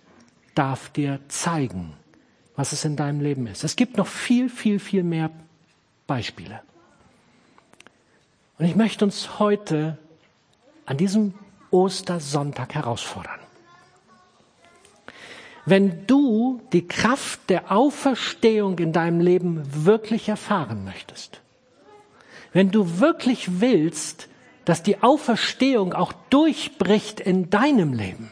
darf 0.55 0.89
dir 0.89 1.19
zeigen, 1.27 1.93
was 2.55 2.71
es 2.71 2.85
in 2.85 2.95
deinem 2.95 3.21
Leben 3.21 3.45
ist. 3.47 3.63
Es 3.63 3.75
gibt 3.75 3.97
noch 3.97 4.07
viel, 4.07 4.49
viel, 4.49 4.79
viel 4.79 5.03
mehr 5.03 5.29
Beispiele. 6.07 6.61
Und 8.57 8.65
ich 8.65 8.75
möchte 8.75 9.05
uns 9.05 9.39
heute 9.39 9.97
an 10.85 10.97
diesem 10.97 11.33
Ostersonntag 11.69 12.73
herausfordern. 12.73 13.39
Wenn 15.67 16.07
du 16.07 16.61
die 16.71 16.87
Kraft 16.87 17.49
der 17.49 17.73
Auferstehung 17.73 18.79
in 18.79 18.93
deinem 18.93 19.19
Leben 19.19 19.63
wirklich 19.85 20.29
erfahren 20.29 20.85
möchtest, 20.85 21.41
wenn 22.53 22.71
du 22.71 23.01
wirklich 23.01 23.59
willst, 23.59 24.29
dass 24.63 24.81
die 24.81 25.03
Auferstehung 25.03 25.91
auch 25.91 26.13
durchbricht 26.29 27.19
in 27.19 27.49
deinem 27.49 27.91
Leben, 27.91 28.31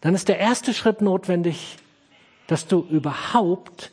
dann 0.00 0.14
ist 0.14 0.28
der 0.28 0.38
erste 0.38 0.72
Schritt 0.72 1.02
notwendig, 1.02 1.76
dass 2.46 2.66
du 2.66 2.80
überhaupt 2.88 3.90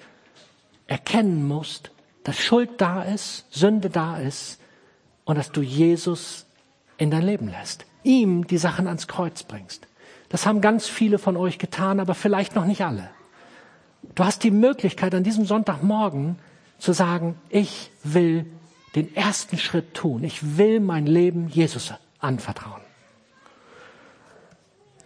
erkennen 0.87 1.45
musst, 1.45 1.91
dass 2.23 2.39
Schuld 2.39 2.79
da 2.79 3.03
ist, 3.03 3.45
Sünde 3.49 3.89
da 3.89 4.19
ist 4.19 4.57
und 5.25 5.37
dass 5.37 5.51
du 5.51 5.61
Jesus 5.61 6.45
in 6.97 7.11
dein 7.11 7.23
Leben 7.23 7.49
lässt, 7.49 7.85
ihm 8.03 8.47
die 8.47 8.57
Sachen 8.57 8.87
ans 8.87 9.09
Kreuz 9.09 9.43
bringst. 9.43 9.85
Das 10.33 10.47
haben 10.47 10.61
ganz 10.61 10.87
viele 10.87 11.19
von 11.19 11.37
euch 11.37 11.59
getan, 11.59 11.99
aber 11.99 12.15
vielleicht 12.15 12.55
noch 12.55 12.65
nicht 12.65 12.83
alle. 12.83 13.11
Du 14.15 14.25
hast 14.25 14.43
die 14.43 14.49
Möglichkeit 14.49 15.13
an 15.13 15.23
diesem 15.23 15.45
Sonntagmorgen 15.45 16.39
zu 16.79 16.91
sagen, 16.91 17.35
ich 17.49 17.91
will 18.03 18.47
den 18.95 19.15
ersten 19.15 19.59
Schritt 19.59 19.93
tun. 19.93 20.23
Ich 20.23 20.57
will 20.57 20.79
mein 20.79 21.05
Leben 21.05 21.49
Jesus 21.49 21.93
anvertrauen. 22.17 22.81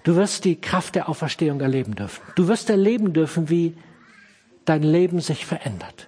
Du 0.04 0.16
wirst 0.16 0.46
die 0.46 0.62
Kraft 0.62 0.96
der 0.96 1.10
Auferstehung 1.10 1.60
erleben 1.60 1.94
dürfen. 1.94 2.22
Du 2.36 2.48
wirst 2.48 2.70
erleben 2.70 3.12
dürfen, 3.12 3.50
wie 3.50 3.76
dein 4.64 4.82
Leben 4.82 5.20
sich 5.20 5.46
verändert. 5.46 6.08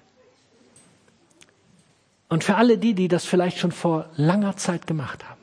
Und 2.29 2.45
für 2.45 2.55
alle 2.55 2.77
die, 2.77 2.93
die 2.93 3.09
das 3.09 3.25
vielleicht 3.25 3.57
schon 3.57 3.73
vor 3.73 4.09
langer 4.15 4.55
Zeit 4.55 4.87
gemacht 4.87 5.27
haben 5.27 5.41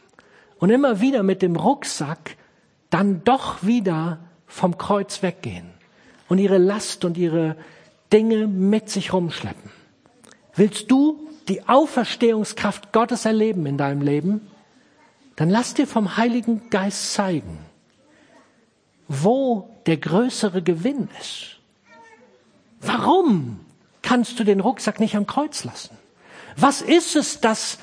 und 0.61 0.71
immer 0.71 1.03
wieder 1.03 1.23
mit 1.23 1.43
dem 1.43 1.57
Rucksack 1.57 2.39
dann 2.91 3.25
doch 3.25 3.65
wieder 3.65 4.19
vom 4.47 4.79
Kreuz 4.79 5.23
weggehen 5.23 5.71
und 6.29 6.39
ihre 6.39 6.59
Last 6.59 7.05
und 7.05 7.17
ihre 7.17 7.57
Dinge 8.13 8.47
mit 8.47 8.91
sich 8.91 9.13
rumschleppen. 9.13 9.71
Willst 10.55 10.91
du 10.91 11.29
die 11.49 11.69
Auferstehungskraft 11.69 12.93
Gottes 12.93 13.25
erleben 13.25 13.67
in 13.67 13.79
deinem 13.79 14.03
Leben? 14.03 14.41
Dann 15.37 15.51
lass 15.51 15.75
dir 15.75 15.87
vom 15.87 16.17
Heiligen 16.17 16.71
Geist 16.71 17.13
zeigen, 17.13 17.59
wo 19.07 19.69
der 19.87 19.99
größere 19.99 20.63
Gewinn 20.63 21.09
ist. 21.21 21.59
Warum 22.81 23.61
kannst 24.03 24.39
du 24.39 24.45
den 24.45 24.61
Rucksack 24.61 25.01
nicht 25.01 25.17
am 25.17 25.27
Kreuz 25.27 25.65
lassen? 25.65 25.97
Was 26.57 26.81
ist 26.81 27.17
es, 27.17 27.41
das 27.41 27.79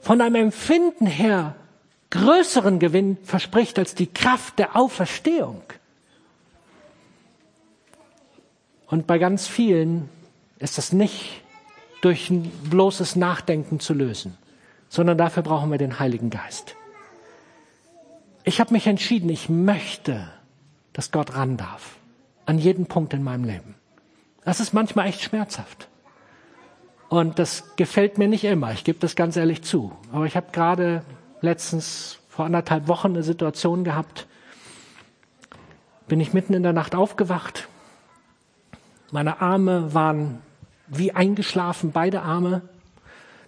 von 0.00 0.18
deinem 0.18 0.34
Empfinden 0.36 1.06
her 1.06 1.54
größeren 2.10 2.78
Gewinn 2.78 3.16
verspricht 3.24 3.78
als 3.78 3.94
die 3.94 4.06
Kraft 4.06 4.58
der 4.58 4.76
Auferstehung? 4.76 5.62
Und 8.86 9.06
bei 9.06 9.18
ganz 9.18 9.46
vielen 9.46 10.08
ist 10.58 10.78
das 10.78 10.92
nicht 10.92 11.42
durch 12.00 12.30
ein 12.30 12.50
bloßes 12.70 13.16
Nachdenken 13.16 13.80
zu 13.80 13.92
lösen, 13.92 14.38
sondern 14.88 15.18
dafür 15.18 15.42
brauchen 15.42 15.70
wir 15.70 15.78
den 15.78 15.98
Heiligen 15.98 16.30
Geist. 16.30 16.74
Ich 18.44 18.60
habe 18.60 18.72
mich 18.72 18.86
entschieden, 18.86 19.28
ich 19.28 19.48
möchte 19.48 20.30
dass 20.98 21.12
Gott 21.12 21.36
ran 21.36 21.56
darf. 21.56 21.96
An 22.44 22.58
jeden 22.58 22.86
Punkt 22.86 23.14
in 23.14 23.22
meinem 23.22 23.44
Leben. 23.44 23.76
Das 24.44 24.58
ist 24.58 24.72
manchmal 24.72 25.06
echt 25.06 25.22
schmerzhaft. 25.22 25.86
Und 27.08 27.38
das 27.38 27.76
gefällt 27.76 28.18
mir 28.18 28.26
nicht 28.26 28.42
immer. 28.42 28.72
Ich 28.72 28.82
gebe 28.82 28.98
das 28.98 29.14
ganz 29.14 29.36
ehrlich 29.36 29.62
zu. 29.62 29.92
Aber 30.10 30.26
ich 30.26 30.34
habe 30.34 30.48
gerade 30.50 31.04
letztens 31.40 32.18
vor 32.28 32.44
anderthalb 32.44 32.88
Wochen 32.88 33.08
eine 33.08 33.22
Situation 33.22 33.84
gehabt. 33.84 34.26
Bin 36.06 36.20
ich 36.20 36.32
mitten 36.32 36.54
in 36.54 36.62
der 36.62 36.72
Nacht 36.72 36.94
aufgewacht. 36.94 37.68
Meine 39.10 39.40
Arme 39.40 39.94
waren 39.94 40.40
wie 40.86 41.12
eingeschlafen, 41.12 41.92
beide 41.92 42.22
Arme. 42.22 42.62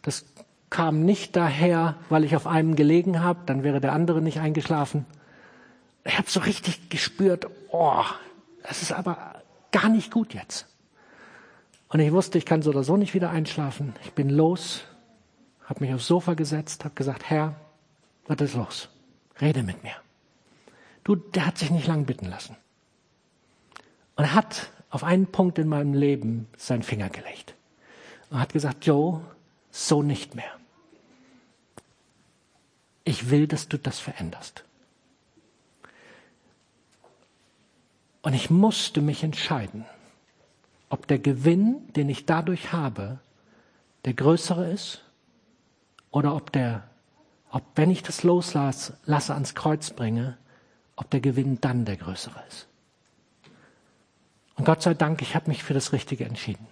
Das 0.03 0.25
kam 0.69 1.05
nicht 1.05 1.37
daher, 1.37 1.97
weil 2.09 2.25
ich 2.25 2.37
auf 2.37 2.47
einem 2.47 2.77
gelegen 2.77 3.23
habe, 3.23 3.41
dann 3.47 3.63
wäre 3.63 3.81
der 3.81 3.93
andere 3.93 4.21
nicht 4.21 4.41
eingeschlafen 4.41 5.05
ich 6.05 6.19
habe 6.19 6.31
so 6.31 6.41
richtig 6.41 6.89
gespürt, 6.91 7.47
oh, 7.71 8.05
das 8.63 8.83
ist 8.83 8.93
aber 8.93 9.43
gar 9.73 9.89
nicht 9.89 10.11
gut 10.11 10.35
jetzt. 10.35 10.67
Und 11.89 12.01
ich 12.01 12.13
wusste, 12.13 12.39
ich 12.39 12.47
kann 12.47 12.63
so 12.63 12.71
oder 12.71 12.85
so 12.85 12.97
nicht 12.97 13.15
wieder 13.15 13.31
einschlafen. 13.31 13.95
Ich 14.05 14.13
bin 14.13 14.31
los, 14.31 14.85
habe 15.65 15.85
mich 15.85 15.95
aufs 15.95 16.07
Sofa 16.07 16.35
gesetzt, 16.35 16.85
habe 16.85 16.95
gesagt, 16.95 17.29
Herr, 17.29 17.55
was 18.31 18.41
ist 18.41 18.55
los? 18.55 18.89
Rede 19.41 19.65
mit 19.65 19.83
mir. 19.83 19.97
Du, 21.03 21.17
der 21.17 21.47
hat 21.47 21.59
sich 21.59 21.71
nicht 21.71 21.89
lang 21.89 22.07
bitten 22.07 22.27
lassen. 22.27 22.57
Und 24.15 24.25
er 24.25 24.35
hat 24.35 24.71
auf 24.91 25.03
einen 25.03 25.27
Punkt 25.27 25.59
in 25.59 25.67
meinem 25.67 25.95
Leben 25.95 26.47
seinen 26.57 26.83
Finger 26.85 27.09
gelegt. 27.09 27.55
Und 28.31 28.39
hat 28.39 28.53
gesagt, 28.53 28.87
Joe, 28.87 29.21
so 29.73 30.03
nicht 30.03 30.37
mehr. 30.37 30.53
Ich 33.03 33.31
will, 33.31 33.49
dass 33.49 33.69
du 33.69 33.79
das 33.79 33.99
veränderst. 33.99 34.65
Und 38.23 38.35
ich 38.35 38.51
musste 38.51 39.01
mich 39.01 39.25
entscheiden, 39.25 39.87
ob 40.89 41.09
der 41.09 41.19
Gewinn, 41.19 41.93
den 41.95 42.09
ich 42.09 42.27
dadurch 42.27 42.73
habe, 42.73 43.19
der 44.05 44.15
größere 44.15 44.71
ist 44.71 45.03
oder 46.11 46.37
ob 46.37 46.53
der, 46.53 46.90
ob 47.51 47.65
wenn 47.75 47.91
ich 47.91 48.03
das 48.03 48.23
loslasse, 48.23 48.97
lasse 49.05 49.35
ans 49.35 49.55
Kreuz 49.55 49.91
bringe, 49.91 50.39
ob 50.97 51.11
der 51.11 51.21
Gewinn 51.21 51.61
dann 51.61 51.85
der 51.85 51.97
größere 51.97 52.43
ist. 52.49 52.69
Und 54.55 54.65
Gott 54.65 54.83
sei 54.83 54.95
Dank, 54.95 55.23
ich 55.23 55.35
habe 55.35 55.49
mich 55.49 55.65
für 55.65 55.75
das 55.75 55.93
Richtige 55.93 56.25
entschieden. 56.25 56.67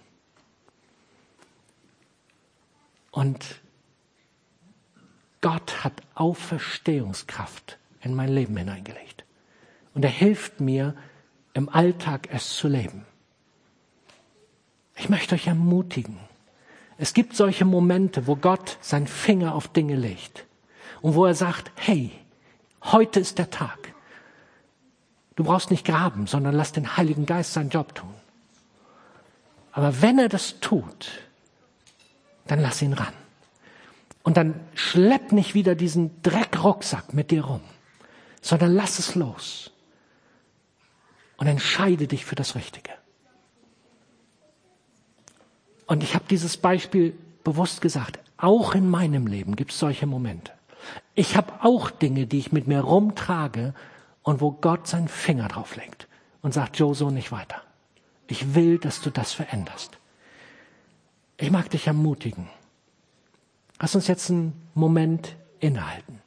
Und 3.11 3.61
Gott 5.41 5.83
hat 5.83 5.93
Auferstehungskraft 6.15 7.77
in 8.01 8.13
mein 8.13 8.29
Leben 8.29 8.55
hineingelegt. 8.55 9.25
Und 9.93 10.05
er 10.05 10.11
hilft 10.11 10.61
mir, 10.61 10.95
im 11.53 11.67
Alltag 11.67 12.29
es 12.31 12.55
zu 12.55 12.67
leben. 12.67 13.05
Ich 14.95 15.09
möchte 15.09 15.35
euch 15.35 15.47
ermutigen. 15.47 16.19
Es 16.97 17.13
gibt 17.13 17.35
solche 17.35 17.65
Momente, 17.65 18.27
wo 18.27 18.35
Gott 18.35 18.77
seinen 18.81 19.07
Finger 19.07 19.55
auf 19.55 19.67
Dinge 19.67 19.95
legt 19.95 20.45
und 21.01 21.15
wo 21.15 21.25
er 21.25 21.35
sagt, 21.35 21.71
hey, 21.75 22.11
heute 22.83 23.19
ist 23.19 23.37
der 23.37 23.49
Tag. 23.49 23.93
Du 25.35 25.43
brauchst 25.43 25.71
nicht 25.71 25.85
graben, 25.85 26.27
sondern 26.27 26.55
lass 26.55 26.71
den 26.71 26.97
Heiligen 26.97 27.25
Geist 27.25 27.53
seinen 27.53 27.69
Job 27.69 27.95
tun. 27.95 28.13
Aber 29.71 30.01
wenn 30.01 30.19
er 30.19 30.29
das 30.29 30.59
tut, 30.59 31.11
dann 32.47 32.59
lass 32.59 32.81
ihn 32.81 32.93
ran. 32.93 33.13
Und 34.23 34.35
dann 34.35 34.59
schlepp 34.75 35.31
nicht 35.31 35.53
wieder 35.53 35.75
diesen 35.75 36.21
Dreckrucksack 36.23 37.13
mit 37.13 37.31
dir 37.31 37.45
rum, 37.45 37.61
sondern 38.41 38.73
lass 38.73 38.99
es 38.99 39.15
los 39.15 39.71
und 41.37 41.47
entscheide 41.47 42.07
dich 42.07 42.25
für 42.25 42.35
das 42.35 42.55
Richtige. 42.55 42.91
Und 45.87 46.03
ich 46.03 46.13
habe 46.13 46.25
dieses 46.29 46.57
Beispiel 46.57 47.17
bewusst 47.43 47.81
gesagt. 47.81 48.19
Auch 48.37 48.75
in 48.75 48.89
meinem 48.89 49.25
Leben 49.25 49.55
gibt 49.55 49.71
es 49.71 49.79
solche 49.79 50.05
Momente. 50.05 50.51
Ich 51.19 51.35
habe 51.35 51.51
auch 51.65 51.91
Dinge, 51.91 52.27
die 52.27 52.39
ich 52.39 52.53
mit 52.53 52.65
mir 52.65 52.79
rumtrage 52.79 53.73
und 54.23 54.39
wo 54.39 54.53
Gott 54.53 54.87
seinen 54.87 55.09
Finger 55.09 55.49
drauf 55.49 55.75
legt 55.75 56.07
und 56.41 56.53
sagt, 56.53 56.79
Joe, 56.79 56.95
so 56.95 57.09
nicht 57.09 57.33
weiter. 57.33 57.61
Ich 58.27 58.55
will, 58.55 58.77
dass 58.77 59.01
du 59.01 59.09
das 59.09 59.33
veränderst. 59.33 59.99
Ich 61.35 61.51
mag 61.51 61.69
dich 61.71 61.87
ermutigen. 61.87 62.47
Lass 63.81 63.95
uns 63.95 64.07
jetzt 64.07 64.29
einen 64.29 64.53
Moment 64.75 65.35
innehalten. 65.59 66.21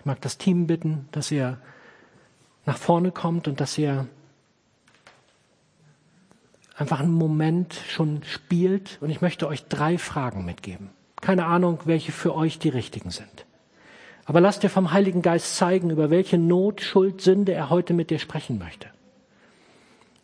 Ich 0.00 0.04
mag 0.04 0.20
das 0.22 0.36
Team 0.36 0.66
bitten, 0.66 1.08
dass 1.12 1.30
ihr 1.30 1.56
nach 2.66 2.78
vorne 2.78 3.12
kommt 3.12 3.46
und 3.46 3.60
dass 3.60 3.78
ihr 3.78 4.08
einfach 6.74 6.98
einen 6.98 7.14
Moment 7.14 7.74
schon 7.74 8.24
spielt. 8.24 8.98
Und 9.00 9.10
ich 9.10 9.20
möchte 9.20 9.46
euch 9.46 9.68
drei 9.68 9.98
Fragen 9.98 10.44
mitgeben. 10.44 10.90
Keine 11.20 11.46
Ahnung, 11.46 11.80
welche 11.84 12.12
für 12.12 12.34
euch 12.34 12.58
die 12.58 12.68
richtigen 12.68 13.10
sind. 13.10 13.46
Aber 14.24 14.40
lasst 14.40 14.62
dir 14.62 14.70
vom 14.70 14.92
Heiligen 14.92 15.22
Geist 15.22 15.56
zeigen, 15.56 15.90
über 15.90 16.10
welche 16.10 16.38
Not, 16.38 16.80
Schuld, 16.80 17.20
Sünde 17.20 17.52
er 17.52 17.70
heute 17.70 17.94
mit 17.94 18.10
dir 18.10 18.18
sprechen 18.18 18.58
möchte. 18.58 18.88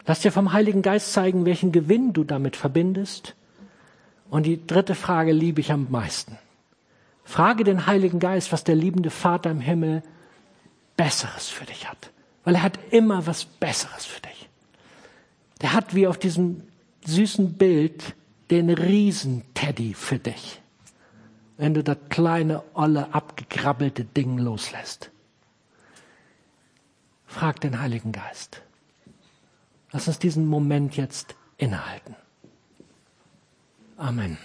Lass 0.06 0.20
dir 0.20 0.30
vom 0.30 0.52
Heiligen 0.52 0.82
Geist 0.82 1.12
zeigen, 1.12 1.44
welchen 1.44 1.72
Gewinn 1.72 2.12
du 2.12 2.22
damit 2.22 2.56
verbindest. 2.56 3.35
Und 4.30 4.46
die 4.46 4.64
dritte 4.66 4.94
Frage 4.94 5.32
liebe 5.32 5.61
ich 5.61 5.72
am 5.72 5.88
meisten. 5.90 6.38
Frage 7.24 7.64
den 7.64 7.87
Heiligen 7.87 8.20
Geist, 8.20 8.52
was 8.52 8.62
der 8.62 8.76
liebende 8.76 9.11
Vater 9.11 9.50
im 9.50 9.61
Himmel 9.61 10.02
Besseres 10.96 11.48
für 11.48 11.64
dich 11.64 11.88
hat 11.88 12.11
weil 12.46 12.54
er 12.54 12.62
hat 12.62 12.78
immer 12.92 13.26
was 13.26 13.44
Besseres 13.44 14.06
für 14.06 14.20
dich. 14.20 14.48
Der 15.61 15.72
hat 15.72 15.96
wie 15.96 16.06
auf 16.06 16.16
diesem 16.16 16.62
süßen 17.04 17.54
Bild 17.54 18.14
den 18.52 18.70
Riesenteddy 18.70 19.94
für 19.94 20.20
dich, 20.20 20.61
wenn 21.56 21.74
du 21.74 21.82
das 21.82 21.98
kleine, 22.08 22.62
olle, 22.74 23.14
abgekrabbelte 23.14 24.04
Ding 24.04 24.38
loslässt. 24.38 25.10
Frag 27.26 27.60
den 27.60 27.80
Heiligen 27.80 28.12
Geist. 28.12 28.62
Lass 29.92 30.08
uns 30.08 30.18
diesen 30.18 30.46
Moment 30.46 30.96
jetzt 30.96 31.34
innehalten. 31.56 32.14
Amen. 33.96 34.36